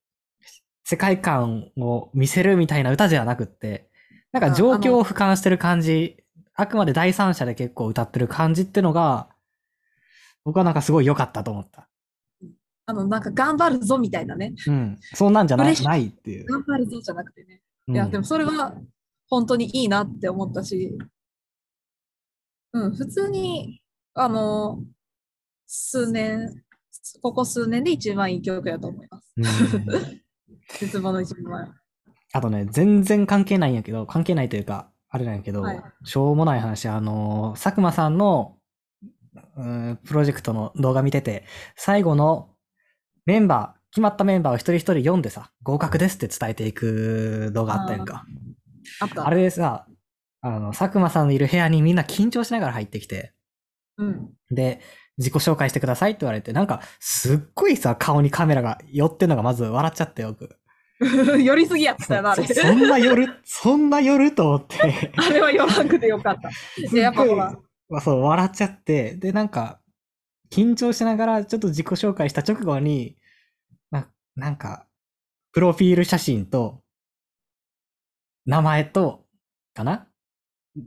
[0.84, 3.90] 世界観を見せるみたいな歌ではなくって、
[4.32, 6.16] なんか状況を俯瞰してる感じ、
[6.54, 9.28] あくまで第三者で結構歌ってる感じってのが、
[10.44, 11.88] 僕はなんかすごい良かったと思った。
[12.92, 14.54] あの、なんか頑張るぞみたいなね。
[14.66, 14.98] うん。
[15.14, 15.74] そんなんじゃない？
[15.74, 16.44] いないっていう。
[16.46, 17.60] 頑張るぞじゃなくてね。
[17.88, 18.74] うんいや、でもそれは
[19.28, 20.96] 本当にいいなって思ったし、
[22.72, 23.80] うん、普通に、
[24.14, 24.82] あの、
[25.66, 26.62] 数年、
[27.22, 29.34] ここ数年で一番いい曲やと思います。
[29.36, 29.44] うん
[30.78, 31.68] 絶望の一番前。
[32.34, 38.56] あとね、全然関係ないんやけど、関係ないというか、あれなんやけど、はいしょうもない話、あの、佐久間さんの、
[39.56, 41.44] うんプロジェクトの動画見てて、
[41.76, 42.51] 最後の
[43.26, 48.24] メンバー、決まったメンバーを一人一人読んでさ、合格ですって伝えていく動画あったやんか。
[49.00, 49.26] あった。
[49.26, 49.86] あれでさ、
[50.40, 53.32] あの、佐久間さんのいる部屋にみんな緊張しながら入ってきて、
[53.96, 54.30] うん。
[54.50, 54.80] で、
[55.18, 60.56] 自己紹介してくださいって言われて、なんか、すっごいさ、顔にカメラが寄ってんのがまず笑っちゃってよく。
[61.42, 62.46] 寄りすぎやったよな、あれ。
[62.46, 65.12] そそんな寄る、そんな寄ると思って。
[65.16, 66.50] あれは寄らんくてよかった。
[66.90, 67.56] で、やっぱほら、
[67.88, 69.80] まあそう、笑っちゃって、で、なんか、
[70.52, 73.16] 緊張しながらちょっと自己紹介した直後に、
[73.90, 74.86] ななんか、
[75.52, 76.82] プロフィール写真と、
[78.44, 79.24] 名前と、
[79.74, 80.06] かな？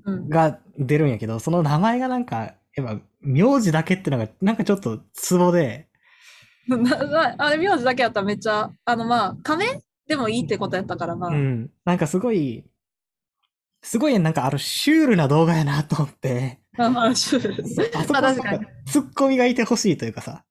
[0.06, 0.30] うん。
[0.30, 5.90] が出るんやけど、その名前がなんか、やっぱ、名字だけってのが、なんかちょっとツボで、
[6.68, 11.30] ななあれ、名字だけやったらめっちゃ、あの、まあ、仮面でもいいってことやったから、まあ。
[11.32, 11.72] うん。
[11.86, 12.66] なんかすごい、
[13.82, 17.64] すごいなんかあのシュールな動画やなと思って、ま あまあ、シュール
[17.98, 20.44] あそ確かにツッコミがいてほしいというかさ。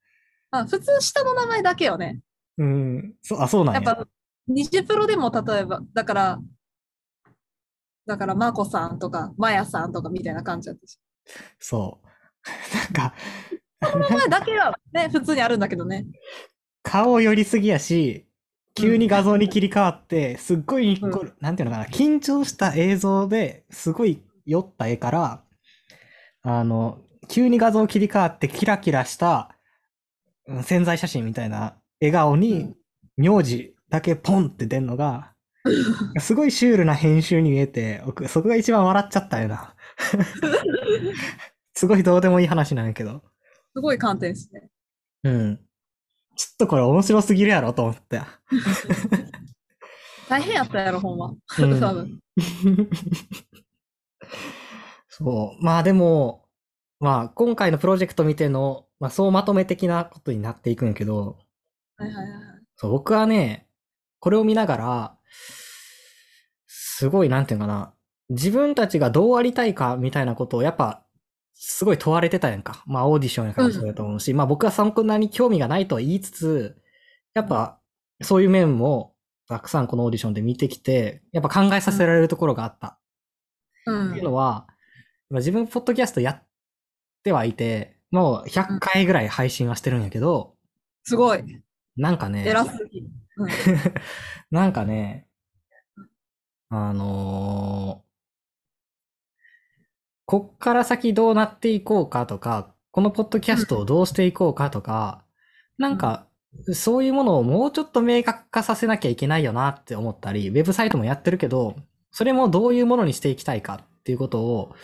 [0.51, 2.21] あ普通、下の名前だけよね。
[2.59, 3.15] うん。
[3.23, 3.83] そう、あ、そうなんや。
[3.83, 4.07] やっぱ、
[4.47, 6.39] ニジプロでも例えば、だから、
[8.07, 10.99] だから、マコさんとか、マヤさんとかみたいな感じだったし。
[11.59, 12.07] そう。
[12.95, 13.15] なんか、
[13.81, 16.07] 名前だけはね、普通にあるんだけどね。
[16.83, 18.27] 顔寄りすぎやし、
[18.75, 25.44] 急に画像に切り替わって、すっごい、うんこうなんていうのかな、緊張した映像ですごい酔った絵から、
[26.45, 29.57] あの、急に画像切り替わってキラキラした
[30.47, 32.75] うん潜在写真みたいな笑顔に、
[33.17, 35.33] 名字だけポンって出んのが、
[36.19, 39.75] すごいシュールな編集に見えて、僕そこが一番笑っちゃったよな。
[41.75, 43.23] すごいどうでもいい話なんやけど。
[43.75, 44.69] すごい観点ですね。
[45.25, 45.61] うん。
[46.37, 48.21] ちょっとこれ面白すぎるやろと思って。
[50.29, 51.35] 大変やったやろ、ほんま。
[51.59, 52.21] うん 多分。
[55.16, 55.64] そう。
[55.64, 56.44] まあでも、
[56.98, 61.38] まあ今回のプロジェクト見ての、まあ総まとめ的なことになっていくんやけど、
[61.96, 62.37] はいはいはい。
[62.77, 63.68] そう僕はね、
[64.18, 65.18] これを見ながら、
[66.66, 67.94] すごいなんていうのかな、
[68.29, 71.05] 自分たちがどうありたいかみたいなことをやっぱ、
[71.55, 72.83] すごい問われてたやんか。
[72.87, 76.77] まあオーディションやからそうだと思うし、まあ僕はそんなに興味がないとは言いつつ、
[77.35, 77.79] やっぱ
[78.20, 79.14] そういう面も
[79.46, 82.98] たくさんこのオーディションで見てきて、やっぱ考えさせられるところがあった。
[83.87, 84.09] う。
[84.09, 84.74] っていうんのは、まあ
[85.31, 86.43] 自分ポッドキャストやっ
[87.25, 90.55] てはいて、もう100回ぐらい配信はしてるんやけど、
[91.05, 91.43] すごい。
[91.97, 93.09] なんかね、偉すぎる。
[93.37, 93.49] うん。
[94.51, 95.27] なんかね、
[96.69, 98.05] あのー
[100.27, 105.23] こっから先どうなっていこうかとか、このポッドキャストをどうしていこうかとか、
[105.79, 106.27] なんか、
[106.73, 111.77] そういうものをもうちょっと明確化させなきゃいけないよなって思ったり、ウェブサイトもやってるけど、
[112.11, 114.75] それもどういうものにしていきたいかっていうことを、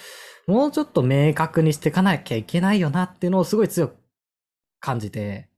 [0.51, 3.97] もうちょっと明確にしていかなきゃいけないよなっていうのをすごい強く
[4.81, 5.49] 感じて、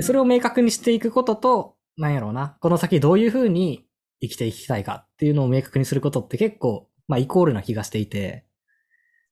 [0.00, 3.86] それを明確にしていくことと、なんやろうな、この先どういうふうに
[4.20, 8.44] 生きていきたいかっていうのを明確にすることって結構、まあイコールな気がしていて、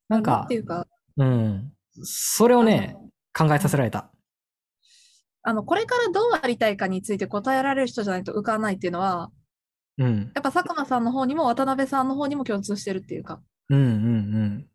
[0.09, 1.73] なんかって、いうか、うん、
[2.05, 2.97] それをね、
[3.37, 4.13] 考えさせられた。
[5.43, 9.33] あの、これからどうありたいかについて答えられる人じゃないと浮かないっていうのは、
[9.99, 14.67] うん、やっぱ佐久間さんの方にも渡辺さんの方にも共通してるっていうか、うん、うん、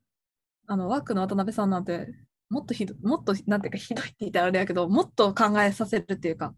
[0.70, 2.08] あの、ワークの渡辺さんなんて、
[2.50, 6.54] もっとひど、もっと、なんていうか、ひどいって言ったらあれやけど、もっと考えさせるっていうか、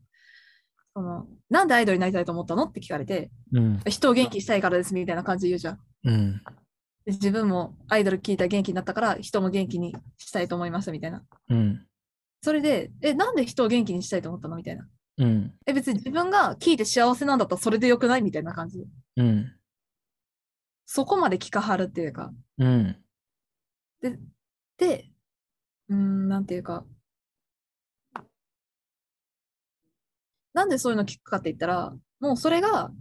[0.94, 5.80] その、なんでアイドルになりたいと思ったのって聞かれて、うん、人を元気にしたいからですみたいな感じで言うじゃん。
[6.04, 6.34] うん、
[7.06, 11.24] で自分もアイドル聞いたら元気になったから、人も元気にしたいと思いましたみたいな。
[11.50, 11.86] うん、
[12.42, 14.86] それで、え、なんで人を元気にしたいと思ったのみたいな。
[15.20, 18.86] うん、え、別に自分が聞いて幸せなんだったらそれでよくないみたいな感じで。
[19.18, 19.54] うん、
[20.86, 22.34] そこまで聞かはるっていうか。
[22.58, 22.98] うん、
[24.02, 25.10] で、
[25.90, 26.86] うーん、なんていうか。
[30.54, 32.92] なんでそういうの聞くかって言ったら、もうそれが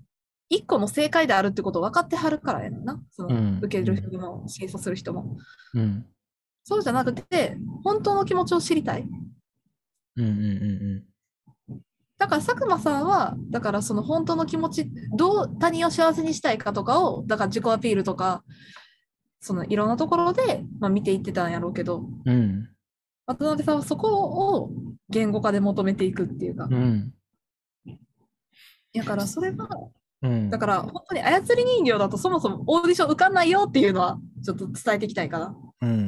[0.49, 3.03] 一個の正解であるってことを分かってはるからやねんな。
[3.11, 5.37] そのうん受ける人も審査する人も。
[5.75, 6.07] うん、
[6.65, 9.09] そうじゃなくて、本当の気持ちを知りたい。
[10.17, 11.05] うん、うん、
[12.19, 18.45] だから佐久間さんは、だからその本当の気持ち、どう他人を幸せにしたいかとかを、だから自己アピールとか、
[19.41, 22.69] そのいろんなところで、まあ、見ていってたんやろうけど、うん、
[23.27, 24.71] 渡辺さんはそこを
[25.09, 27.13] 言語化で求めていくっていうか、うん、
[28.95, 29.69] だからそれは、
[30.23, 35.57] うん、だから本当に操り人形だとそもそもオーディション受かんないよっていうのはちょっと伝えていきたいかな。
[35.81, 36.01] うん、うん、うん。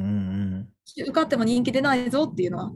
[1.01, 2.69] 受かっても人気出ないぞっていうのは。
[2.69, 2.71] い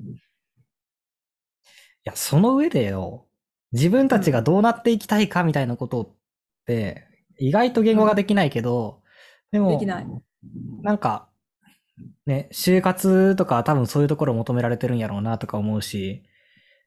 [2.03, 3.27] や、その上でよ、
[3.73, 6.09] 自分たちがどうなっていきたいかみたいなことっ
[6.65, 7.05] て、
[7.37, 9.01] 意外と言語ができないけど、
[9.51, 9.89] でもでき、
[10.81, 11.27] なんか、
[12.25, 16.23] ね、就活とか多分そういうところを求められてるんやろうなとか思うし、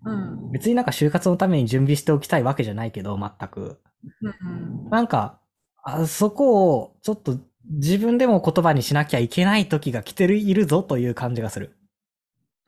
[0.05, 0.53] うん。
[0.53, 3.81] 別になんか就活のために準備しておきたいわけじゃないけど、全く。
[4.23, 5.41] うんなんか、
[5.83, 11.77] あそこをちょっと自分でも言葉にしなきゃいけない時が来てる、いるぞという感じがする。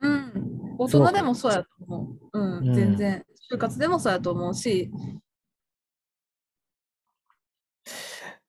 [0.01, 0.75] うん。
[0.77, 2.39] 大人でもそうやと思う。
[2.39, 3.25] うん、うん全然。
[3.51, 4.91] 就活でもそうやと思うし、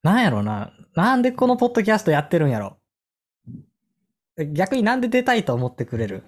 [0.04, 0.70] なんやろな。
[0.94, 2.76] なんでこのポッドキャストやってるんやろ。
[4.52, 6.22] 逆になんで出たいと思ってくれる？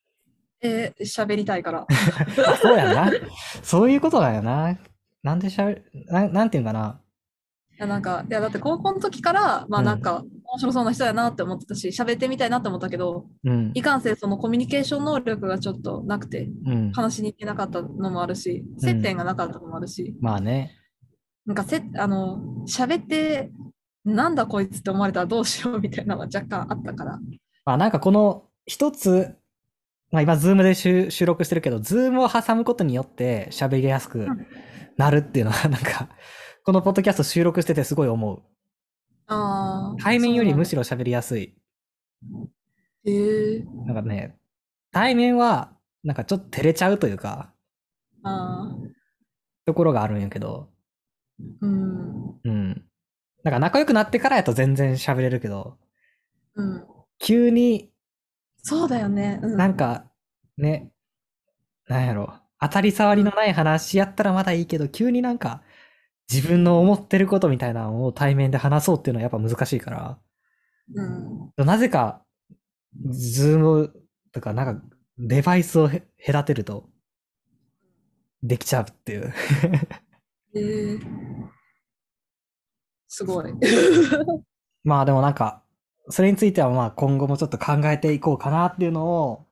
[0.62, 1.86] えー喋りたいから。
[2.62, 3.10] そうやな。
[3.62, 4.78] そういうことだよな。
[5.22, 7.00] なんでしゃべ、ななんていうんかな。
[7.78, 13.70] やなんかいやだって高校の時からまあなんか面白そうな人やなって思ってたし喋ってみたいなって思ったけどうん。
[13.74, 16.92] いかんせんそのコミュニケーション能力がちょっとなくてうん。
[16.92, 20.74] 話しに行けなかったのもあるし接点がなかったのもあるし、まあね。
[21.46, 23.50] なんかせあの喋って
[24.04, 27.18] なんだこいつって思われたらどうしようみたいなのは若干あったから。
[27.64, 29.34] まあなんかこの一つ、
[30.12, 34.46] まあ今ズームで収収録してるけど、ズームを挟むことによって喋りやすくん。
[34.96, 36.08] なるっていうのはなんか、
[36.64, 38.42] このポッドキャスト収録しててすごい思う。
[39.26, 41.54] あー対面よりむそしろ喋りやすい。
[43.04, 44.36] へえなんかね、
[44.92, 47.52] 対面はなんかちょっと照れちゃうというか、
[48.22, 48.72] あ
[49.64, 50.75] ところがあるんやけど、ー
[51.60, 52.40] うん。
[52.44, 52.84] うん。
[53.44, 55.78] なんか仲良くなってからやと全然喋れるけど、
[56.54, 56.84] うん。
[57.18, 57.90] 急に
[58.68, 60.10] そうだよね、うん、なんか
[60.58, 60.90] ね、
[61.88, 65.62] なんやろ、当たり障りのない話やったらまだいいけど、急になんか
[66.32, 70.18] 自分の思ってることみたいなのを対面で話そうっていうのはやっぱ難しいから、
[70.94, 71.66] うん。
[71.66, 72.24] なぜか、
[73.08, 73.94] ズーム
[74.32, 74.82] とかなんか
[75.18, 76.88] デバイスをへ隔てると
[78.42, 79.32] できちゃうっていう。
[80.56, 80.98] へえ
[83.08, 83.52] すごい。
[84.84, 85.62] まあでもなんか、
[86.08, 89.46] それについてはまあ今後もちょっと考えていこうかなっていうのを、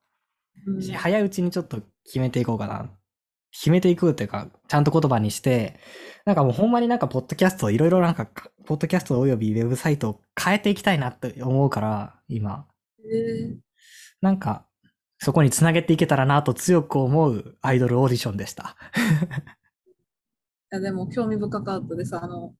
[0.66, 2.90] うん早いうちにちょっと決めていこうかな。
[3.52, 5.78] 決めていくっていうか、ちゃんと言葉にして、
[6.24, 8.26] なんかもうほんまになんかポッドキャストいろいろなんか、
[8.64, 12.66] ポッドキャストおよびウェブサイトを変えていきたいなって思うから、今。
[13.04, 13.56] へえ
[14.20, 14.66] なんか、
[15.18, 18.76] そこにつなげていけたらなと強く思うアイドルオーディションでした。
[20.74, 22.16] いやでも興味深かったです。
[22.16, 22.52] あの、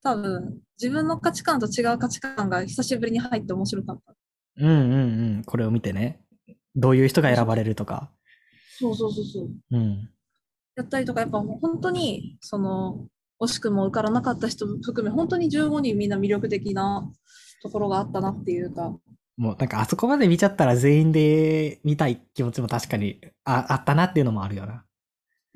[0.00, 4.14] 多分自分の価値観と違う価値観が久しぶりに入って面白かった。
[4.58, 5.42] うんうんうん。
[5.44, 6.20] これを見てね。
[6.76, 8.12] どういう人が選ばれるとか。
[8.78, 9.48] そうそうそうそう。
[9.72, 10.08] うん。
[10.76, 13.08] やったりとか、やっぱ本当に、その、
[13.40, 17.10] 惜しくも受からなかった人含め、本当に15人みんな魅力的な
[17.64, 18.96] ところがあったなっていうか、
[19.36, 24.85] もうなんかあそこまで見ちゃったら全員で見たい気持ちも確かにああったなっていうのもあるよな。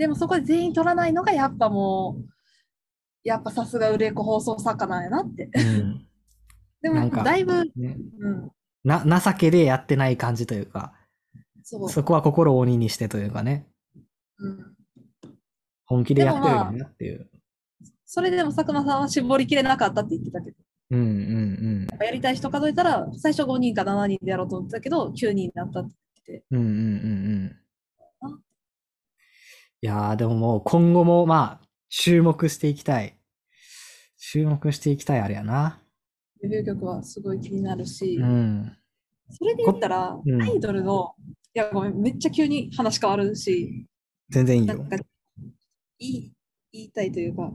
[0.00, 2.24] でもそこで全員取らないのがやっぱもう、
[3.22, 5.50] やっぱさすが売れっ子放送作家なんやなって。
[5.54, 6.06] うん。
[6.80, 8.50] でもだいぶ、ね、うん、
[8.82, 10.94] な、情けでやってない感じというか、
[11.62, 13.66] そこは心を鬼にしてというかね、
[14.38, 14.74] うん、
[15.84, 17.28] 本気でやってるよなっていう。
[18.06, 20.56] それでも佐久間さんは絞りきれなかったって言ってたけど、
[20.92, 25.94] うんうんやりたい人数えたら、最初5人か7人でやろうと思ってたけど、9人になったって
[26.26, 26.44] 言ってて。
[26.52, 26.58] うん。
[26.58, 27.69] うんうんうんうんあ。
[29.82, 33.16] いやーでももう今後もまあ、注目していきたい。
[34.18, 35.80] 注目していきたいあれやな。
[36.42, 38.76] デビュー曲はすごい気になるし、うん。
[39.30, 41.14] それで言ったら、うんアイドルの、
[41.54, 43.86] いや、ごめん、めっちゃ急に話変わるし、
[44.28, 44.88] 全然いいよなん。
[44.88, 44.96] か、
[45.98, 46.32] いい、
[46.72, 47.52] 言いたいというか、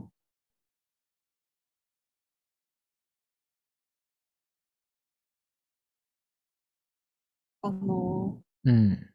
[7.62, 9.10] あの、うん。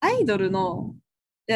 [0.00, 0.96] アイドルの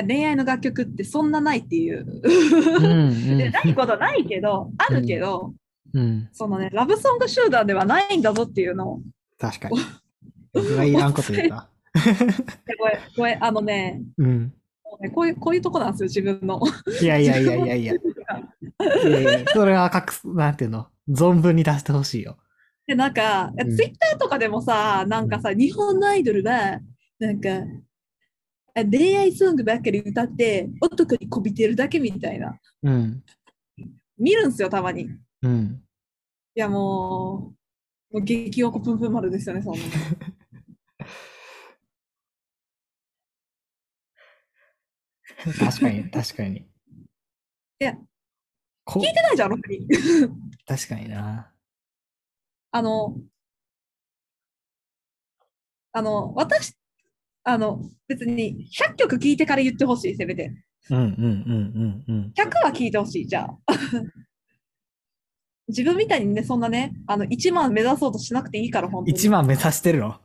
[0.00, 2.06] 恋愛の楽曲ってそんなないっていう。
[2.06, 5.52] うんでないことはないけど、あるけど、
[5.92, 6.02] うん。
[6.02, 6.28] うん。
[6.32, 9.02] そのね、ラブソング集団ではないんだぞっていうのを。
[9.38, 9.78] 確かに。
[10.54, 11.68] 僕がいらんこと言った。
[12.66, 14.54] でごめん、ごめん、あのね、うん。
[14.84, 16.60] もうねこういう、こういうとこなんですよ、自分の。
[17.00, 17.94] いやいやいやいやいや。
[17.94, 22.38] いやいやそれは隠す、なんていうの、存分に出してほしいよ。
[22.86, 26.80] で、なんか、うんツイッターとかでもさ、なんかさ、日本のアイドルは、
[27.18, 27.62] なんか、あ
[28.74, 32.58] 恋愛ソングばっかり歌って、男にこびてるだけみたいな。
[32.82, 33.22] うん。
[34.18, 35.02] 見るんすよ、たまに。
[35.02, 35.08] い
[35.42, 35.82] うん。
[36.54, 37.54] や、も
[38.12, 39.84] う、もう激おこぷんぷん丸ですよね、そんなの。
[45.58, 46.58] 確かに、確かに。
[46.58, 47.96] いや、
[48.84, 49.86] こ聞いてないじゃん、ロックに。
[50.66, 51.52] 確かにな。
[52.70, 53.16] あの、
[55.92, 56.74] あの、私、
[57.44, 60.52] あの、別に100曲聴いてから言ってほしい、せめて。
[60.90, 62.32] うんうんうんうんうん。
[62.36, 63.56] 100は聴いてほしい、じゃあ。
[65.68, 69.16] 自分みたいにね、そんなね、あの、1万目指そうとしなくていいから、本当に。
[69.18, 70.20] 1万目指してるの？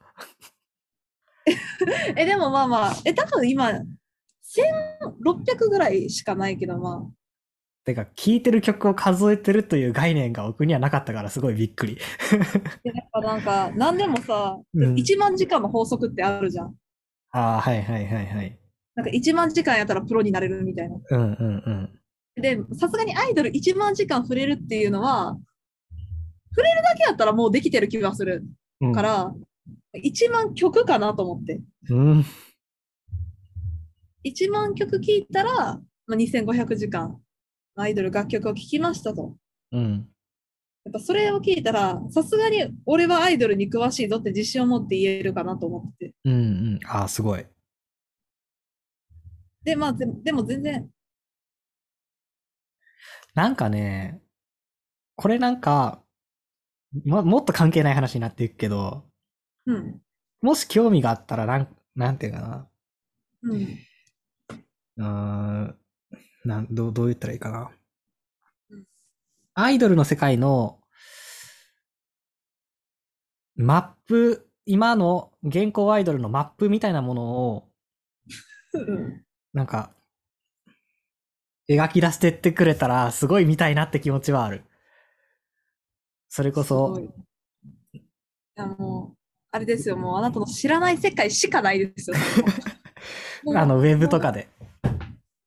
[2.16, 3.72] え、でもまあまあ、え、多分今、
[4.44, 7.08] 1600ぐらいしかないけど、ま
[7.86, 11.98] てか、聴いてる曲を数えてるという概念が僕にはなかったからすごいびっくり。
[12.84, 16.76] やっぱなんか、何でもさ、うん1万時間の法則ってあるじゃん。
[17.38, 18.60] ああ、はいはいはいはい。
[18.96, 20.96] なんか1万時間やったらプロになれるみたいな。
[21.12, 21.64] うんうん
[22.36, 22.42] うん。
[22.42, 25.38] で、さすがにアイドル1万時間触れるっていうのは、
[26.50, 28.44] 触れるだけやったらもうできてる気がする
[28.82, 29.32] うん、から、
[29.96, 31.62] 1万曲かなと思って。
[31.90, 32.26] うん。
[34.26, 35.80] 1万曲聴いたら、ま
[36.10, 37.20] あ、2500時間、
[37.76, 39.36] アイドル楽曲を聴きましたと。
[39.72, 40.08] うん。
[40.88, 46.16] やっぱそれを聞いたら、さすがに俺はアイドルに詳しいぞって自信を持って言えるかなと思ってて。
[46.24, 46.80] うんうん。
[46.86, 47.46] ああ、すごい。
[49.66, 50.90] で、まあ、ででも全然、
[53.36, 54.22] なんかね、
[55.18, 56.02] これなんか、
[57.04, 59.04] ももっと関係ない話になっていくけど、
[59.66, 60.02] うん。
[60.42, 62.70] もし興味があったら、なん、なんていうかな。
[63.44, 63.62] うん。
[64.96, 65.78] うーん、
[66.46, 67.77] なん、どう、どう言ったらいいかなうん。
[69.60, 70.78] アイドルの世界の、
[73.56, 77.68] マップ、今の現行アイドルのマップみたいなものを、
[78.74, 79.96] うんなんか、
[81.68, 84.64] 描き出してってくれたら、すごい見たいなって気持ちはある。
[86.30, 88.02] それこそ、いい
[88.54, 89.18] やもう、
[89.50, 92.16] あれですよ、もうあなたの知らない世界しかないですよ。
[93.58, 94.32] あの、ウェブとか。
[94.32, 94.50] で。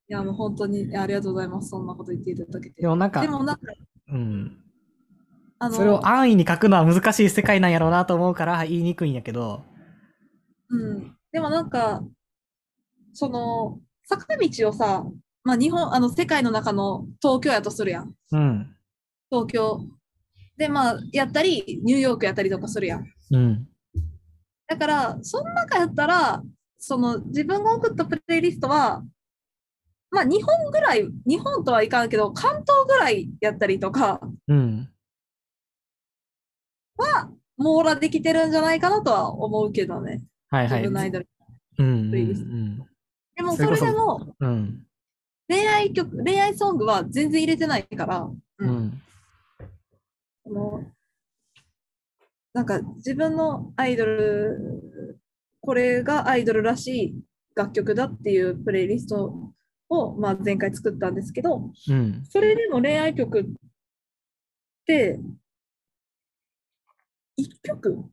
[0.09, 1.69] いや、もう本当にありがとうございます。
[1.69, 2.83] そんなこと言っていただけて。
[2.83, 3.73] でもなんかで、もなんか、
[4.13, 4.57] うん。
[5.73, 9.63] それを安易に書くのは難しい世界なんやろうなと思うから言いにくいんやけど、
[10.71, 11.17] うん。
[11.33, 12.03] でもなんか、
[13.13, 15.05] その、坂道をさ、
[15.45, 18.15] まあ日本、あの、世界の中の東京やとするやん。
[18.33, 18.77] うん。
[19.31, 19.81] 東京。
[20.57, 23.07] で、まあ、やったり、ニューヨークやったりとかするやん。
[23.31, 23.69] うん。
[24.69, 26.43] だから、その中やったら、
[26.79, 29.03] その自分が送ったプレイリストは、
[30.11, 34.89] まあ日本ぐらい、日本とはいかんけど、関東ぐらいやったりとかうん。
[36.97, 40.15] は、網羅できてるんじゃないかなとは思うけどね。
[40.15, 40.83] 自はいはい。
[40.83, 41.29] 分のアイドル。
[41.79, 42.87] うんうんうん。
[43.37, 44.87] でもそそれでも、うん。
[45.49, 49.03] 恋愛曲、恋愛ソングは全然入れてないから、ううんん。
[50.47, 50.85] あの
[52.53, 54.83] なんか自分のアイドル、
[55.61, 57.15] これがアイドルらしい
[57.55, 59.53] 楽曲だっていうプレイリスト
[59.91, 62.25] を、まあ、前回作ったんですけど、うん。
[62.25, 63.45] それでも恋愛曲っ
[64.87, 65.21] て、
[67.37, 68.11] 1曲？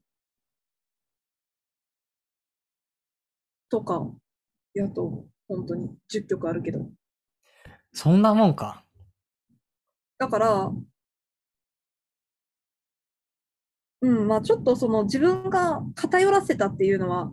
[3.69, 4.09] とか
[4.73, 6.89] やと、本当に10曲あるけど。
[7.93, 8.85] そんなもんか。
[10.17, 10.71] だから、
[14.01, 17.31] うん、まあちょっとその自分が偏らせたっていうのは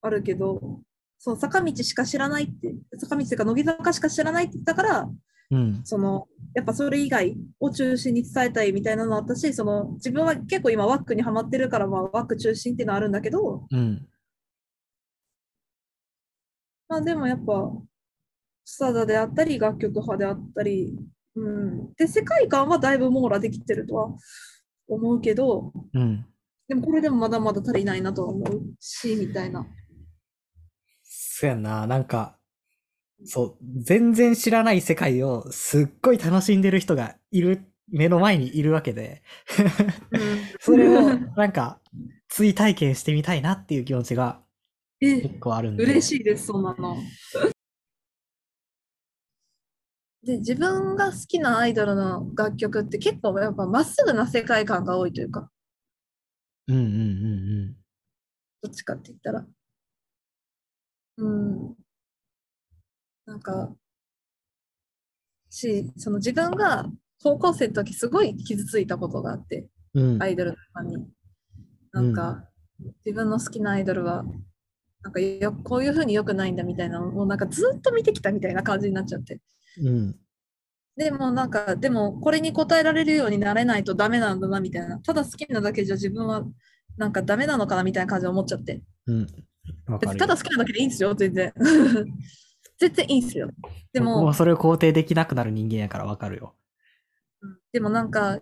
[0.00, 0.80] あるけど、
[1.18, 5.10] その坂道しか知らないって、坂道というか乃木坂しか知らないって言ったから、
[5.50, 5.80] うん。
[5.84, 14.06] そのやっぱそれ以外を中心に伝えたいみたいなのあったし、その自分は結構今ワックにはまってるから、まあ、ワック中心っていうのはあるんだけど、うん。
[16.88, 17.72] まあでもやっぱ、
[18.64, 20.96] スタダであったり、楽曲派であったり、
[21.34, 21.92] うん。
[21.94, 24.16] で、世界観はだいぶ網羅できてるとは
[24.88, 26.26] 思うけど、うん。
[26.68, 29.66] でもこれでもまだまだ足りないなとは思うし、みたいな。
[31.38, 31.86] そうやんな。
[31.86, 32.38] なんか、
[33.24, 39.22] そう、全然知らない世界をすっごい楽しんでる人がいる、目の前にいるわけで、
[40.60, 41.02] それを
[41.36, 41.80] なんか、
[42.28, 44.42] 追体験してみたいなっていう気持ちが
[45.00, 45.84] え、結構あるんで。
[45.84, 46.96] 嬉しいです、そんなの。
[50.24, 55.50] で、自分が好きなアイドルの楽曲って結構やっぱまっすぐな世界観が多いというか、
[56.68, 56.86] うんうんう
[57.72, 57.76] ん
[58.62, 59.46] どっちかって言ったら。
[61.18, 61.76] うん。
[63.26, 63.76] なんか、
[65.50, 66.86] し、その自分が
[67.22, 70.14] 高校生の時すごい傷ついたことがあって、うん。
[70.14, 70.22] うん。
[70.22, 71.06] アイドルのファンに。
[71.92, 72.44] なんか、
[73.04, 74.24] 自分の好きなアイドルは、
[75.02, 79.40] なんかよこういうふうに良くないんだみたいなのをなんかずっと見てきたみたいな感じになっちゃって。
[79.82, 80.16] うん。
[80.96, 84.98] でもなんか、でもこれに応えられるようになれないとダメなんだなみたいな。
[85.00, 86.44] ただ好きなだけじゃ自分は
[86.96, 88.82] なんかダメなのかなみたいな感じで思っちゃって。
[89.06, 89.45] うん。
[90.18, 91.52] ただ好きなだけでいいんですよ、全然。
[92.78, 93.48] 全然いいんですよ。
[93.92, 96.54] で僕もも、それを肯定できなくなる人間やからわかるよ。
[97.42, 98.40] うんでもなんか、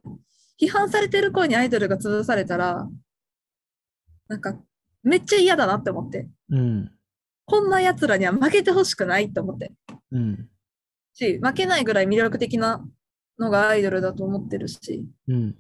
[0.61, 2.89] 批判されてる声にアイドルが潰されたら、
[4.29, 4.57] なんか、
[5.03, 6.29] めっちゃ嫌だなって思って。
[6.51, 6.93] うん。
[7.45, 9.73] こんな奴らには負けてほしくないって思って。
[10.13, 10.49] うん。
[11.15, 12.87] し、負けないぐらい魅力的な
[13.39, 15.07] のがアイドルだと思ってるし。
[15.29, 15.57] うん。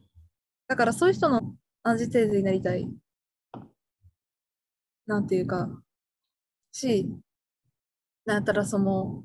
[0.68, 2.88] だからそういう人のアンチテーゼになりたい。
[5.06, 5.68] なんていうか、
[6.72, 7.08] し、
[8.24, 9.24] なんやったらその、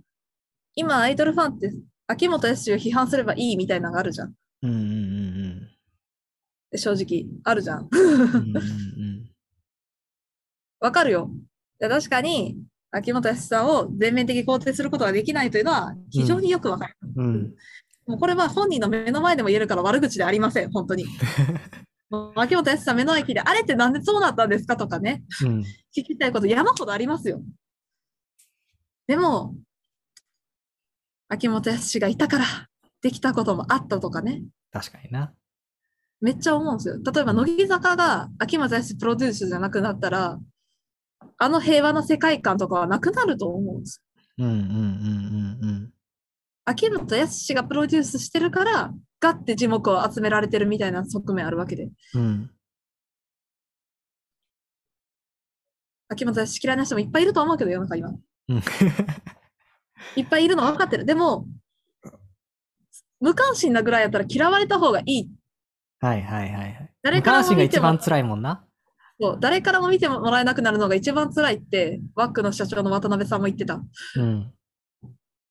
[0.75, 1.73] 今アイドルファンって
[2.07, 4.33] 秋元康を批判すればいいみたいなのがあるじゃん。
[4.61, 5.69] うんうんうん
[6.77, 7.89] 正直、あるじゃん。
[7.91, 7.99] うん。
[7.99, 9.29] うんうんうん。
[10.79, 11.31] わかるよ。
[11.81, 12.61] いや確かに、
[12.91, 16.95] 秋元康さんを全面的肯定することができないというのは非常によくわかる。
[17.15, 17.55] うん。
[18.05, 21.05] もうこれは本人の目の前でも言えるから悪口ではありません、本当に。
[22.11, 25.59] 秋元康さん目の前に聞いて、あれってなんでそうなったんですかとかね、うん。
[25.95, 27.41] 聞きたいこと山ほどありますよ。
[29.07, 29.55] でも、
[31.27, 32.45] 秋元康がいたから
[33.01, 34.43] できたこともあったとかね。
[34.71, 35.33] 確かにな。
[36.21, 36.99] めっちゃ思うんですよ。
[37.13, 40.39] 例えば、乃木坂が秋元康プロデュースじゃなくなったら、
[41.37, 44.03] あの平和な世界観とかはなくなると思うんです。
[44.37, 45.93] うんうんうんうん
[46.65, 51.89] 秋元康がプロデュースしてるから、ガッて字幕を集められてるみたいな側面あるわけで。
[52.13, 52.21] うん。
[52.21, 52.51] うん。
[56.07, 58.09] 秋元康嫌いな人もいっぱいいると思うけど、世の中今。
[58.09, 58.61] うん。
[60.15, 61.05] いっぱいいるの分かってる。
[61.05, 61.47] でも、
[63.19, 65.31] 無関心なぐらいやったら嫌われた方がいい。
[65.99, 66.93] はいはいはいはい。
[67.01, 68.65] 誰からも無関心が見ても一番辛いもんな。
[69.21, 73.81] そう誰からも見てもらえなくなるのが一番辛いって、ワックの社長の渡辺さんも言ってた。
[74.15, 74.53] うん。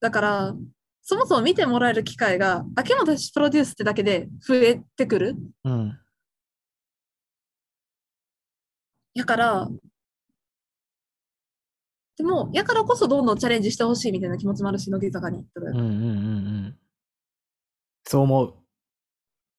[0.00, 0.54] だから、
[1.10, 5.36] そもそも見てもらえる機会が、秋元康プロデュースってだけで増えてくる。
[5.64, 5.98] うん。
[9.14, 9.68] やから、
[12.18, 15.46] でも、やからこそどんどんチャレンジしてほしいみたいな気持ちもあるし、乃木坂に。
[15.56, 15.90] うんうんうんう
[16.68, 16.78] ん。
[18.04, 18.54] そう思う。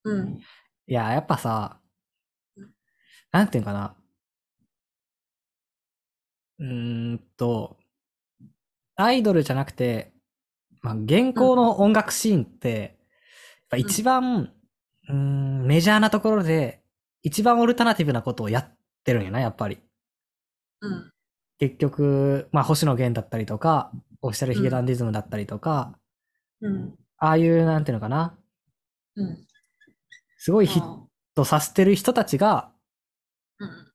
[0.04, 0.38] うん。
[0.86, 1.80] いや、やっぱさ、
[3.32, 3.96] なんていうんかな。
[6.60, 7.80] うーんと、
[8.98, 10.14] アイドルじゃなくて、
[10.82, 12.98] まあ、現行の音楽シーンって、
[13.78, 14.54] 一番、
[15.08, 16.82] うーん、メジャーなところで、
[17.22, 19.80] 一番オルタナティブなことをやってるんやな、やっぱり。
[20.82, 21.12] うん。
[21.60, 25.98] 結局、まあ、星野源だったりとか、オフィシャルヒゲダンディズムだったりとか、
[26.62, 26.96] うん。
[27.18, 28.38] ああいう、なんていうのかな。
[29.16, 29.46] うん。
[30.38, 31.06] すごいヒッあ
[31.36, 33.92] トさせてる人たちが、ーうん。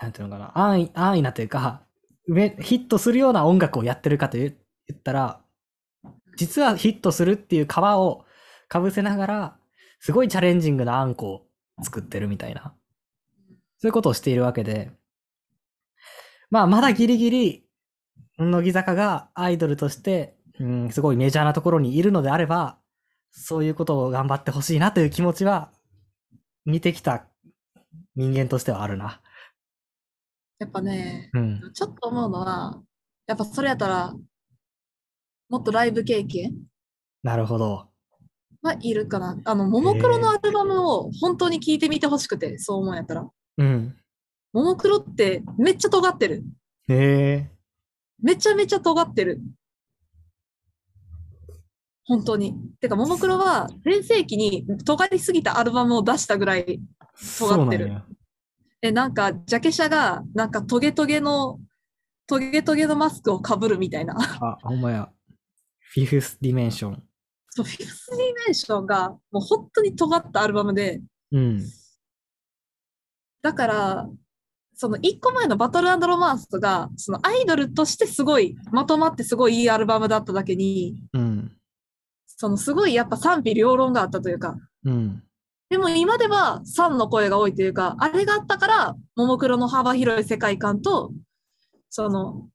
[0.00, 1.82] なんていうのかな、安易、安易なというか、
[2.26, 4.54] めヒットするような音楽をやってるかと言
[4.90, 5.40] 言ったら、
[6.36, 8.24] 実はヒットするっていう皮を
[8.68, 9.56] かぶせながら、
[10.00, 11.46] すごいチャレンジングなあんこ
[11.78, 12.74] を作ってるみたいな、
[13.78, 14.90] そういうことをしているわけで、
[16.50, 17.64] まあ、まだギリギリ、
[18.38, 22.78] 乃木坂がアイドルとして、うん、すごいメジャーなところにいるのであれば、
[23.30, 25.70] そういうことを頑張ってほしいなという気持ちは、
[26.64, 27.24] 見てきた
[28.16, 29.20] 人間としてはあるな。
[30.58, 31.72] やっぱね、うん。
[31.72, 32.82] ちょっと思うのは、
[33.26, 34.14] やっぱそれやったら、
[35.50, 36.54] もっとライブ経験？
[37.24, 37.88] なるほど。
[38.62, 39.36] はいるかな。
[39.44, 43.28] あの、ももクロのアルバムを本当に聴いてみてほしくて、そう思うんやったら。
[43.58, 43.96] うん。
[44.52, 46.44] ももクロってめっちゃ尖ってる。
[46.88, 47.50] へえ。
[48.22, 49.40] めちゃめちゃ尖ってる。
[52.04, 52.54] 本当に。
[52.80, 56.80] てか、ももクロは全盛期に尖りすぎたアルバムを出したぐらい、尖ってる
[57.18, 58.04] そうなんや。
[58.82, 61.58] え、なんか、ジャケ写が、なんかトゲトゲの、
[62.26, 64.16] トゲトゲのマスクをかぶるみたいな。
[64.18, 65.10] あ、ほんまや。
[65.92, 67.02] フィフスディメンション。
[67.50, 71.64] そう、フィフスディメンションが、もう本当に尖ったアルバムで、うん。
[73.42, 74.08] だから、
[74.74, 81.56] その一個前のバトルロマンスが、そのアイドルとしてすごい、まとまってすごいいいアルバムだっただけに、うん。
[82.24, 85.24] そのすごいやっぱ賛否両論があったというか、うん。
[85.70, 91.12] でも今では賛の声が多いというか、あれがあったから、ももクロの幅広い世界観と、
[91.88, 92.48] その、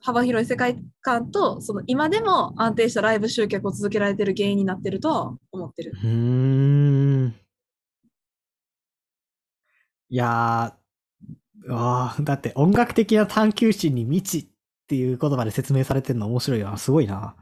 [0.00, 5.92] 幅広い世界観と、その今でも安定したライブ集客を続けられてる原因になってるとは思ってる。
[6.02, 6.08] うー
[7.26, 7.34] ん。
[10.10, 14.50] いやー、あーだって音楽的な探求心に満ちっ
[14.86, 16.76] ていう言葉で説明されてるの面白いな。
[16.76, 17.36] すごいな。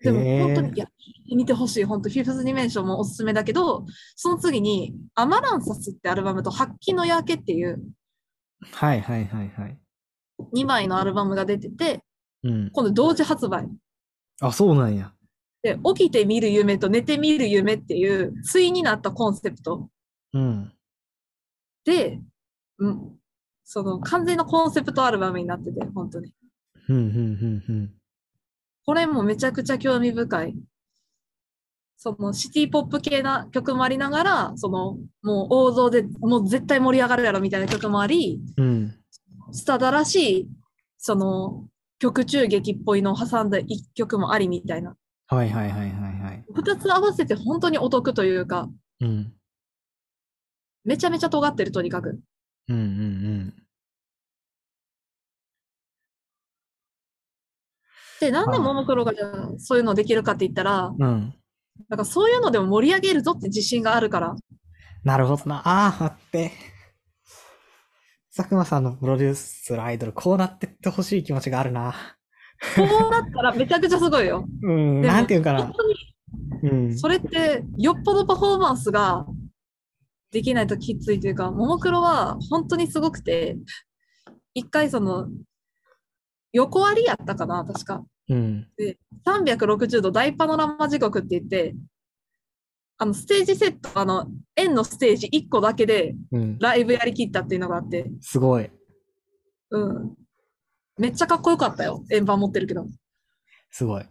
[0.00, 0.86] でも本当に、いや、
[1.34, 1.84] 見てほしい。
[1.84, 3.84] 本当フィフスディメンションもおすすめだけど、
[4.14, 7.82] その次に、アマランサスってアルバムと、白金の夜明けっていう
[8.60, 9.78] はいはいはいはい。
[10.54, 12.02] 2枚のアルバムが出てて、
[12.42, 12.70] うん。
[12.70, 13.68] 今度同時発売。
[14.40, 15.12] あ、そうなんや。
[15.62, 19.88] で、起きて見る夢と寝て見る夢っていう、対になったコンセプト
[20.32, 20.72] うん。
[21.84, 22.20] で、
[22.78, 23.18] うん、
[23.64, 26.32] その完全なコンセプトアルバムになってて、本当に。
[26.74, 27.90] ふんふんふんふん。
[28.84, 30.54] これもめちゃくちゃ興味深い。
[31.96, 38.97] そのシティポップ系な曲もありながら、そのもう王道でもう絶対盛り上がるやろみたいな曲もあり、うん。
[39.52, 40.48] スタダらしい、
[40.98, 41.68] その
[41.98, 44.96] 曲中劇っぽいのを挟んだ一曲もありみたいな。
[45.26, 46.44] はいはいはいはいはい。
[46.54, 48.68] 二つ合わせて本当にお得というか、
[49.00, 49.32] うん。
[50.84, 52.18] めちゃめちゃ尖ってるとにかく。
[52.68, 53.54] うんうんうん。
[58.20, 59.12] で、なんでももクロが
[59.58, 61.34] そういうのできるかって言ったら、うん。
[61.88, 64.34] なんかそういうのでも盛り上げるぞって自信があるから。
[65.04, 65.56] なるほどな。
[65.64, 66.77] ああ、待って。
[68.38, 71.92] 佐久間さんのプロデュースするアイドル、こうなってってほしい気持ちがあるな。
[72.76, 74.44] こうなったらめちゃくちゃすごいよ。
[74.62, 75.72] うん、なんていうかな本。
[75.72, 76.96] 当にうん。
[76.96, 79.26] それって、よっぽどパフォーマンスが
[80.30, 83.56] できないときついというか、ももクロは本当にすごくて、
[84.54, 85.26] 一回その、
[86.52, 88.04] 横割りやったかな、確か。
[88.28, 88.68] うん。
[89.26, 91.74] 360度大パノラマ地獄って言って、
[92.98, 94.26] あの、ステージセット、あの、
[94.56, 96.58] 円のステージ1個だけでうん。
[96.58, 98.70] ライブやりきったっていうのがあって、すごい。
[99.70, 100.14] うん。
[100.98, 102.04] めっちゃかっこよかったよ。
[102.10, 102.86] 円盤持ってるけど。
[103.70, 104.04] すごい。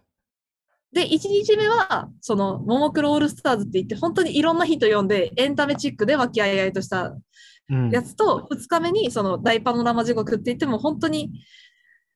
[0.94, 7.14] で、1日目は、その、ももクロオールスターズって言って、本当にいろんな人呼んで、エンタメチックで和気あいあいとした
[7.70, 7.90] うん。
[7.90, 11.32] やつと、2日目に、その、大パノラマ地獄って言っても、本当に、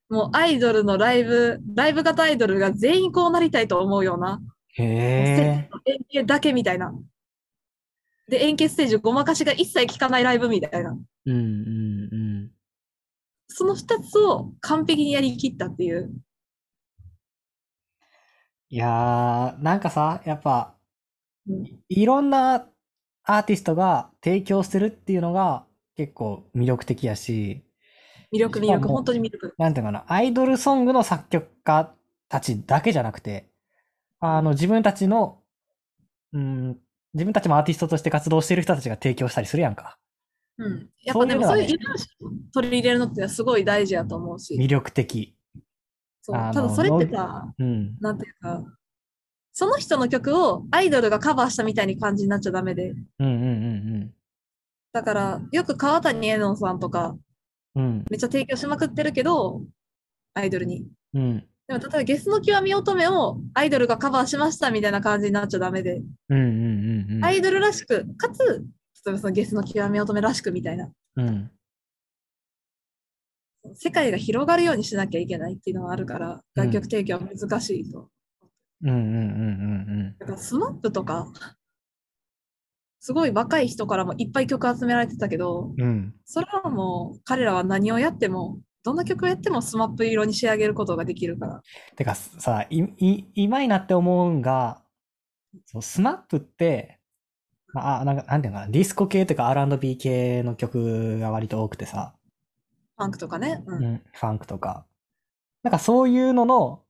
[0.10, 4.42] もうアイドルのライブ、ライブ型アイドルが全員こうなりたいと思うような、
[4.74, 5.70] へえ。
[5.86, 6.94] 円形だけみたいな。
[8.28, 10.92] で、円形ステージごまかしが一切効かないライブみたいな。
[10.92, 12.52] うんうんうん。
[13.48, 16.12] その2つを完璧にやりきったっていう。
[18.70, 20.78] いやー、なんかさ、やっぱ、
[21.48, 22.70] うんいろんな
[23.24, 25.66] アーティストが提供してるっていうのが
[25.98, 27.66] 結構魅力的やし、
[28.34, 29.54] 魅力、魅力、本当に魅力。
[29.58, 31.94] なんていうかな、アイドルソングの作曲家
[32.30, 33.51] たちだけじゃなくて、
[34.22, 35.40] あの、自分たちの、
[36.32, 36.78] うん、
[37.14, 39.98] 自分たちもアーティストとして活動してる人たちが提供したりするやんか。
[40.58, 40.90] うん。
[41.04, 44.56] やっぱでもそいういう異端を取り入れるのってすごい大事やと思うし。
[44.56, 45.36] 魅力的。
[46.22, 47.98] そうただそれってさ、うん。
[48.00, 48.64] なんていうか、
[49.54, 52.94] その人の曲をアイドルがカバーしたみたいに感じになっちゃダメで。
[53.20, 54.12] うんうん
[54.94, 57.16] だから、よく川谷絵音さんとか、
[57.76, 58.06] うんうん。
[58.10, 59.62] めっちゃ提供しまくってるけど、
[60.34, 60.86] アイドルに。
[61.14, 61.48] うん。
[61.74, 61.80] うん。
[61.80, 67.26] でも、例えばゲスの極み乙女をアイドルがカバーしましたみたいな感じになっちゃダメで、うんうんうんうん。
[67.26, 68.44] アイドルらしく、かつ、
[69.06, 71.52] 例えばそのゲスの極み乙女らしくみたいな、うん。
[73.76, 78.10] 世界が広がるようにしなきゃいけないっていうのはあるから、楽曲提供は難しいと。
[78.84, 79.04] うんうんうんう
[80.04, 81.32] んだから、スマップとか、
[83.00, 85.82] すごい若い人からもいっぱい曲集められてたけど、うん。
[85.82, 86.16] うん。
[86.26, 91.62] それはもう彼らは何をやっても、どんな曲をやってもスマップ色に仕上げることができるから。
[91.96, 94.82] てかさ、い、い、今になって思うんが、
[95.66, 97.00] そうスマップって、
[97.74, 102.16] まあ、なんか、なんていうのかな、ディスコ系とか R&B 系の曲が割と多くてさ、
[102.98, 103.64] ファンクとかね。
[103.66, 103.76] う。
[103.76, 104.86] うんん、ファンクとか。
[105.64, 106.84] なんかそういうのの、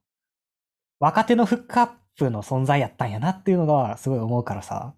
[0.99, 4.93] 若手のフックアップの存在やったんやなっていうのがすごい思うからさ、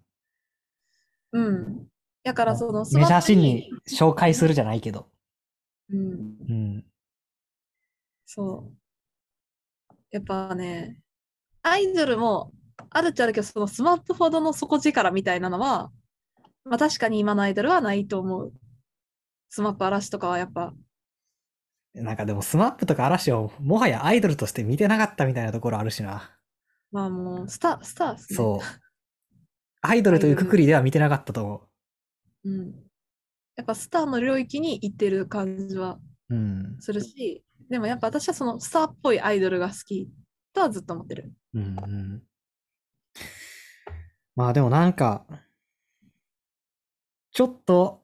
[1.32, 1.86] うん。
[2.22, 5.08] だからそのスメジャーシーンに紹介するじゃないけど、
[5.94, 6.36] うん。
[6.48, 6.84] うん、
[8.26, 9.96] そう。
[10.10, 11.00] やっぱね、
[11.62, 12.52] アイドルも
[12.90, 15.90] あるっちゃあるけど、そのスマップほどの底力みたいなのは、
[16.64, 18.52] まあ確かに今のアイドルはないと思う。
[19.50, 20.74] スマップ嵐とかはやっぱ、
[21.94, 26.36] なんかでもスマップとか嵐をもはやアイドルとして見てなかったみたいなところあるしな。
[26.90, 28.18] まあもうスター、スターね。
[28.18, 28.84] そう。
[29.80, 31.68] アイドルというくくりでは見てなかったと思
[32.44, 32.74] うん。
[33.56, 35.98] やっぱスターの領域に行ってる感じは
[36.30, 36.34] う。
[36.34, 36.76] うん。
[36.80, 40.08] するし、でもやっぱ私はそのスターっぽいアイドルが好き
[40.52, 41.32] とはずっと思ってる。
[41.54, 42.22] うんうん。
[44.36, 45.24] まあでもなんか、
[47.32, 48.02] ちょっと、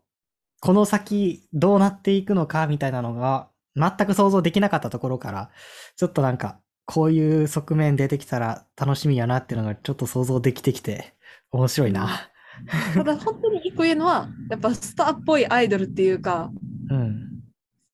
[0.61, 5.51] この先どうなっていくのかみたいなのが、全く想像できなかったところから、
[5.97, 11.15] ちょっとなんか、こういう側面出てきたら楽しみやなっていうのがちょっと想像できてきて、
[11.53, 12.30] 面白いな。
[12.95, 16.51] ただ本当に一個言うのは、やっぱスターっぽいアイドルっていうか、
[16.91, 17.43] うん。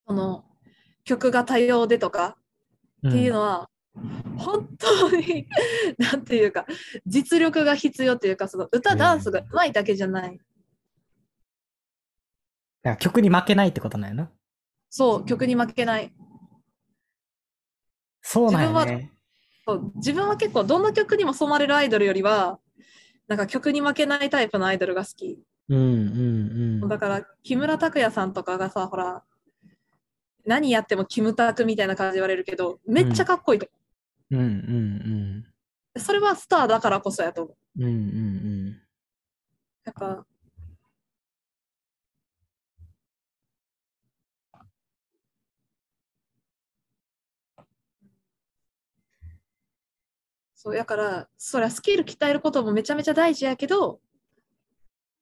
[0.07, 0.45] その
[1.03, 2.37] 曲が多様でとか
[3.03, 3.69] うんっていうのは、
[4.37, 5.47] 本当に、
[5.97, 6.65] なんていうか、
[7.05, 10.37] 実力が必要っていうか、その歌、うんダンスが上手いだけじゃない。
[10.37, 10.41] だ
[12.83, 14.31] から曲に負けないってことなんやな。
[14.89, 16.13] そう、曲に負けない。
[18.21, 19.11] そうなんや自ね。
[19.65, 22.59] そう自分は結構どんな曲にも染まれるアイドルよりは、
[23.27, 25.39] なんか曲に負けないタイプのアイドルが好き。
[25.69, 26.87] うんうんうん。
[26.87, 29.23] だから、木村拓哉さんとかがさ、ほら、
[30.45, 33.67] 何やってもキムタクみたいな感じで言われるけど、めっちゃかっこいいと
[34.31, 35.43] うんうん思
[35.95, 35.99] う。
[35.99, 37.83] それはスターだからこそやと思う。
[37.83, 37.85] うん。
[37.85, 37.95] うんう
[38.71, 38.81] ん
[39.85, 40.25] やっぱ、
[50.67, 54.01] そう、だから、それはスキル鍛えることもめちゃめちゃ大事やけど、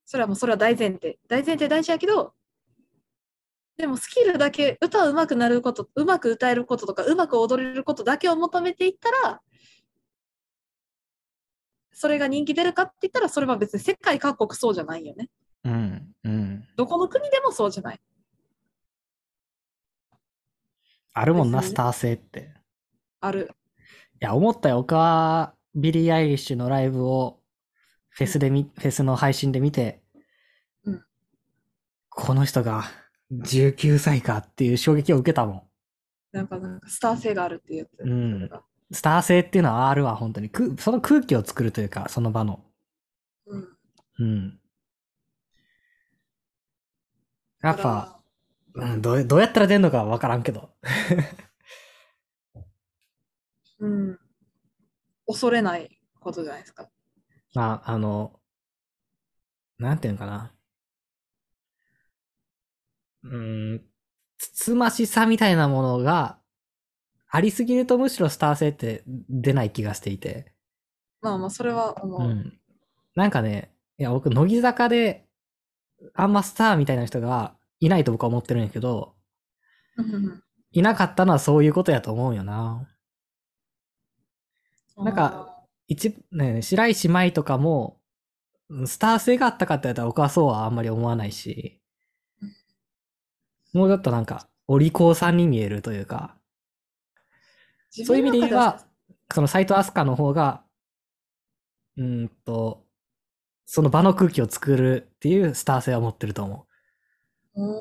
[0.03, 1.19] それはもうそれは大前提。
[1.27, 2.33] 大前提大事やけど、
[3.77, 9.41] でもスキルだけ、歌うまくなること、うまく歌えることとか、うまく踊れることだけを求めていったら、
[11.91, 15.29] それが人気出るかって言ったら、それは別に世界各国そうじゃないよね。
[15.63, 15.73] うん。
[15.73, 16.67] うんうん。
[16.75, 18.01] どこの国でもそうじゃない。
[21.13, 22.51] あるもんな、スター性って。
[23.21, 23.51] ある。
[24.21, 24.77] いや、思ったよ。
[24.77, 27.41] 僕は、ビリー・アイリッシュのライブを、
[28.09, 30.01] フェスでみ、フェスの配信で見て、
[30.85, 31.05] うん
[32.09, 32.85] この人が
[33.31, 35.67] 19歳かっていう衝撃を受けたも
[36.31, 37.89] なんか、なんかスター性があるっていうやつ。
[37.99, 38.49] うん
[38.91, 40.49] スター性っていうのはあるわ、本当に。
[40.49, 42.63] くその空気を作るというか、その場の。
[43.47, 43.67] うん。
[44.19, 44.59] うん。
[47.61, 48.19] やっぱ、
[48.75, 50.69] らうん、どうどうやったら出んのかわからんけど。
[53.79, 54.19] うん。
[55.27, 56.89] 恐れないことじゃないですか。
[57.53, 58.39] まあ、あの、
[59.77, 60.51] なんていうのかな。
[63.23, 63.81] うーん、
[64.37, 66.39] つつましさみたいなものが
[67.29, 70.53] ありすぎるとむしろスター性って出ない気がしていて。
[71.21, 72.21] まあまあ、それは思う。
[72.21, 72.59] うん。
[73.15, 75.27] なんかね、いや、僕、乃木坂で、
[76.13, 79.15] あんまスターみたいな人がいないと僕は思ってるんやけど、
[80.71, 82.87] いなかったのはそういうことやと思うよな。
[84.97, 85.01] う。
[85.03, 87.99] んなんか、一、ね、白石舞とかも、
[88.69, 91.81] うんスター性があったかって言ったら僕はそうはあんまり思わないし、
[93.73, 96.35] もうちょっとなんか、お利口さんに見えるというか、
[97.95, 98.85] 自そういう意味で言えば
[99.33, 100.63] その斎藤飛鳥の方が、
[101.97, 102.83] うーんと、
[103.65, 106.67] その場の空気を作るっていうスター性を持ってると思
[107.55, 107.61] う。
[107.61, 107.73] ん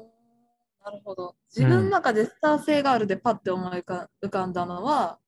[0.84, 1.36] なるほど。
[1.54, 5.18] 自分の中でスター性があるでパッて思い浮かんだのは、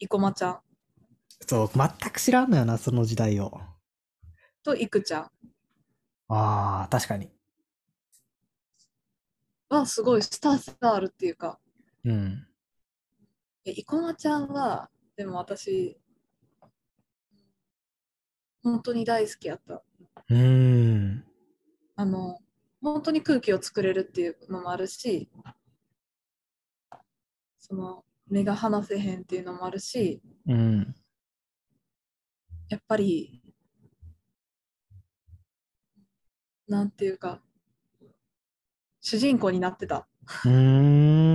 [0.00, 0.52] 生駒ちゃん。
[0.54, 0.63] う。
[1.40, 3.60] そう、全く知らんのよな、その時代を。
[4.62, 5.22] といくちゃん
[6.28, 7.30] ああ、確かに。
[9.68, 11.58] はすごいスター性があるっていうか、
[12.04, 12.46] うん。
[13.64, 15.98] え生駒ちゃんは、でも私、
[18.62, 19.82] 本当に大好きやった。
[20.28, 21.24] うーん。
[21.96, 22.38] あの、
[22.82, 25.30] 本当に空気を作れるっていうのもあるし、
[27.58, 30.94] その、目が離せへんっていうのもあるし、うん。
[32.68, 33.40] やっぱり、
[36.68, 37.40] なんていうか、
[39.00, 40.08] 主人公になってた。
[40.44, 40.50] うー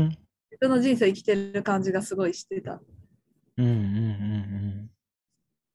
[0.06, 0.10] ん。
[0.10, 0.18] 自
[0.60, 2.82] 分の人生生きてる感じがすごいしてた。
[3.58, 3.76] うんうんう
[4.86, 4.92] ん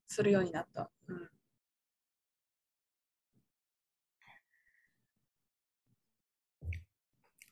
[0.06, 0.90] するようになった。
[1.08, 1.28] うん、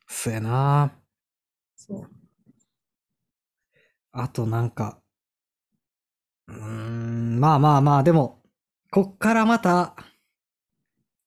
[0.06, 0.92] そうやな。
[1.76, 2.10] そう。
[4.12, 5.01] あとなんか、
[6.52, 8.42] うーん、まあまあまあ、でも、
[8.90, 9.96] こっからまた、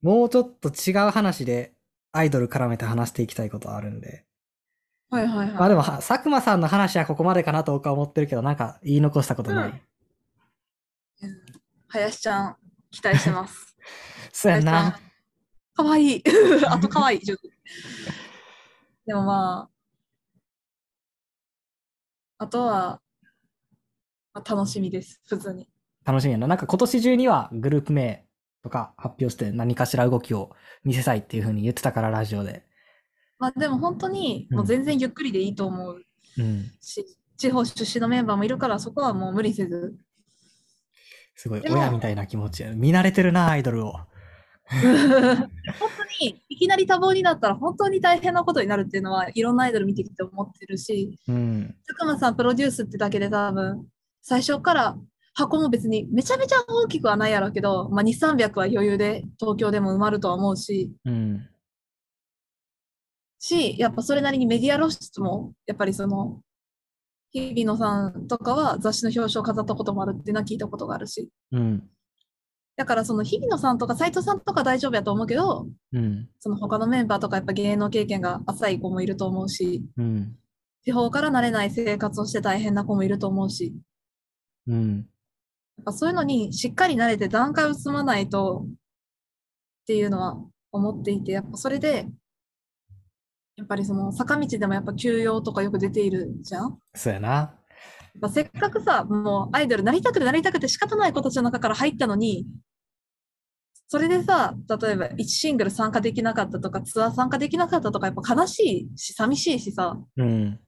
[0.02, 1.74] もうちょっと違う話で
[2.12, 4.26] アイドル絡めて話していきたいことあるんで。
[5.10, 5.56] はいはいはい。
[5.56, 9.70] まあでも、は佐久間さんの話はここまでかなと僕は思ってるけど、なんか言い残したことない？
[11.24, 11.42] うんうん
[11.88, 12.58] 林ちゃん、
[12.92, 13.76] 期待してます。
[14.34, 15.00] そうやんな。
[15.74, 16.24] かわいい。
[16.68, 17.20] あとかわいい。
[19.06, 19.70] でもま
[22.40, 23.02] あ、あとは、
[24.36, 25.22] まあ、楽しみです。
[25.28, 25.68] 普通に。
[26.04, 26.46] 楽しみやな。
[26.46, 28.26] なんか今年中にはグループ名
[28.62, 30.52] とか発表して何かしら動きを
[30.84, 32.64] 見せたいっていう風に言ってたから、ラジオで。
[33.40, 36.02] まあでも本当に、うんもう全然ゆっくりでいいと思う
[36.38, 36.72] うん。
[36.82, 37.06] し、
[37.38, 39.96] 地方出身のメンバーもいるから、そこはもう無理せず。
[41.36, 42.74] すごい親みたいな気持ちや。
[42.74, 43.94] 見慣れてるな、アイドルを。
[44.68, 51.76] 本当に、いきなり多忙になったら本当に大変なことになるっていうのは、いろんなアイドル見てきて思ってるし、うん。
[51.88, 53.86] 佐久間さんプロデュースってだけで多分、
[54.28, 54.98] 最初から
[55.36, 61.48] 箱も別にめちゃめちゃ大きくはないやろうけど、まあ、2、300は余裕で東京でも埋まるとは思うし、うん。
[63.38, 66.42] し、やっぱそれなりにメディア露出も、やっぱりその、
[67.34, 71.84] 日比野さんとかは雑誌の表彰を飾ったこともあるっていうのは聞いたことがあるし、うん。
[72.78, 76.30] だからその日比野さんとか斉藤さんとか大丈夫やと思うけど、うん。
[76.40, 80.36] その他のメンバーとかやっぱ芸能経験が浅い子もいると思うし、うん。
[80.84, 83.76] 地方から慣れない生活をして大変な子もいると思うし、
[84.68, 85.08] うん。
[85.78, 88.74] やっぱそういうのにしっかり慣れて段階を積まないとっ
[89.88, 90.38] ていうのは
[90.72, 92.08] 思っていて、やっぱそれで、
[93.58, 96.78] やっぱりその坂道でもやっぱ休養とかよく出ているじゃん？
[96.94, 97.30] そうやな。
[97.30, 97.54] や
[98.18, 102.46] っぱせっかくさ、もうアイドルなりたくてなりたくて仕方ない子たちの中から入ったのに、
[103.88, 110.60] それでさ、例えば1シングル参加できなかったとか、ツアー参加できなかったとか、やっぱ悲しいし、寂しいしさ、うん。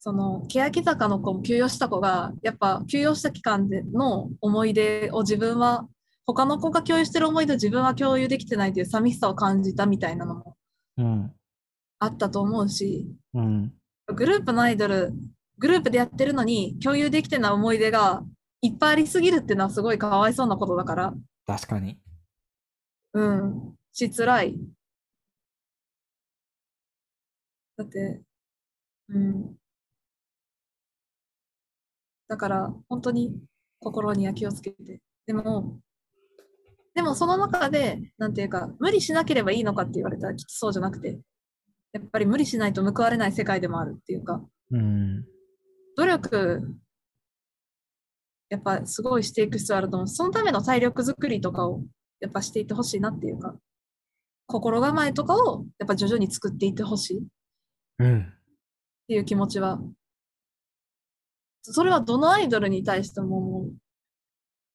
[0.00, 5.86] その、欅坂の子も休養した子が、やっぱ休養した期間での思い出を自分は、
[6.26, 10.56] 他の子が共有してる思い出を自分は共有できてないという寂しさを感じたみたいなのも
[10.96, 11.32] うん。
[11.98, 13.72] あったと思うし、うん。
[14.06, 15.12] グループのアイドル、
[15.58, 18.22] グループでやってるのに共有できてない思い出が
[18.62, 21.14] いっぱいありすぎるっていうのはすごいかわいそうなことだから、
[21.46, 21.98] 確かに。
[23.12, 24.56] うん、しつらい。
[27.76, 28.22] だって、
[29.08, 29.59] うん。
[32.30, 33.34] だから本当に
[33.80, 35.02] 心には気をつけて。
[35.26, 35.80] でも、
[36.94, 41.18] でもその中で、なんていうか、無理しなければいいのかって言われたらきっとそうじゃなくて、
[41.92, 45.24] やっぱり無理しないと報われない世界でもあるっていうか、うん。
[45.96, 46.62] 努力、
[48.48, 50.08] やっぱすごいしていく必要あると思う。
[50.08, 51.82] そのための体力づくりとかを
[52.20, 53.56] やっぱしていってほしいなっていうか、
[54.46, 57.22] 心構えとかをやっぱ徐々に作っていってほしいっ
[57.98, 58.32] うん。
[59.08, 59.80] ていう気持ちは、
[61.62, 63.72] それはどのアイドルに対しても思う。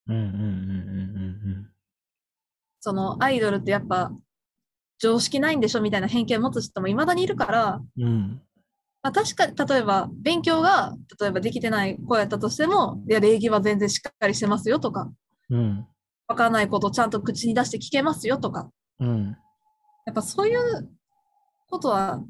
[0.07, 1.69] うんうんうんうん
[2.79, 4.11] そのアイドルってやっぱ
[4.99, 8.09] 常識ないんでしょみたいな偏見を持つ人も未だにいるから、うんうん。
[8.09, 8.41] うん。
[9.01, 15.11] まあ、確かに例えば勉強が例えばできてない子やったとしても、いや礼儀は全然しっかりしてますよとか、
[15.49, 15.87] うん。
[16.27, 18.69] わからないことをちゃんと口に出して聞けますよとか、
[18.99, 19.37] うん。
[20.05, 20.89] やっぱそういう
[21.67, 22.21] ことは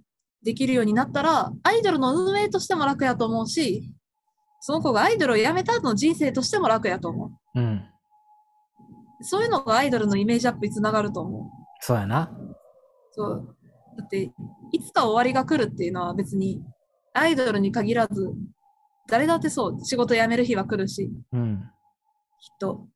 [0.41, 3.91] できるようになったら、アイドルの運営としても楽やと思うし、
[4.67, 7.73] その子がアイドルを辞めた後の人生としても楽やと思うん。
[7.75, 9.23] う。
[9.23, 11.41] そういうのがアイドルのイメージアップにつながると思う。
[11.81, 12.35] そうやな。
[13.11, 13.55] そう。
[13.95, 14.33] だって、
[14.71, 16.63] いつか終わりが来るっていうのは別に、
[17.13, 18.33] アイドルに限らず、
[19.07, 21.61] 誰だってそう、仕事辞める日は来るし、うん。
[22.39, 22.87] きっと、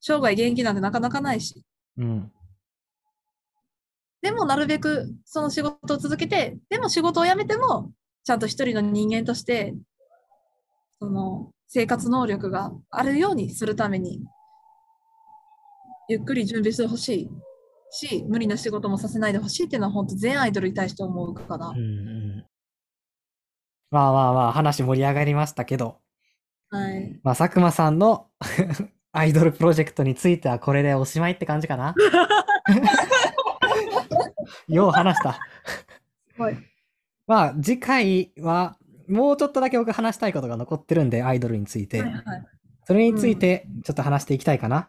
[0.00, 1.66] 生涯現役なんてなかなかないし。
[1.98, 2.32] うん。
[4.22, 7.92] でも、なるべくその仕事を続けて、でも仕事を辞めても、
[8.24, 9.74] ちゃんと一人の人間として、
[11.00, 14.22] その、生活能力があるようにするために、
[16.08, 17.30] ゆっくり準備してほしい
[17.90, 21.78] し、無理な仕事もさせないでほしいっていうのは、本当全アイドルに対して思うかなうん。
[21.78, 22.46] うん。
[23.90, 25.98] まあまあまあ、話盛り上がりましたけど、
[26.70, 27.20] はい。
[27.22, 28.28] まあ、佐久間さんの
[29.12, 31.94] アイドルプロジェクトについてはこれでおしまいって感じかな？
[34.68, 35.38] よう話した。
[36.36, 36.58] はい。
[37.26, 38.76] まあ、次回は、
[39.08, 42.02] もうちょっとだけ僕話したいことが残ってるんで、アイドルについて。
[42.02, 42.22] はいはい。
[42.84, 44.88] それについて、ちょっと話していきたいかな、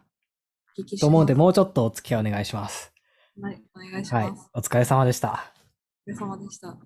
[0.77, 2.93] お聞きしと思うんで、もうちょっとお付き合いお願いします。
[3.41, 4.49] はい、お願いしはいます。。
[4.53, 5.53] お疲れ様でした。
[6.07, 6.77] お疲れ様でした。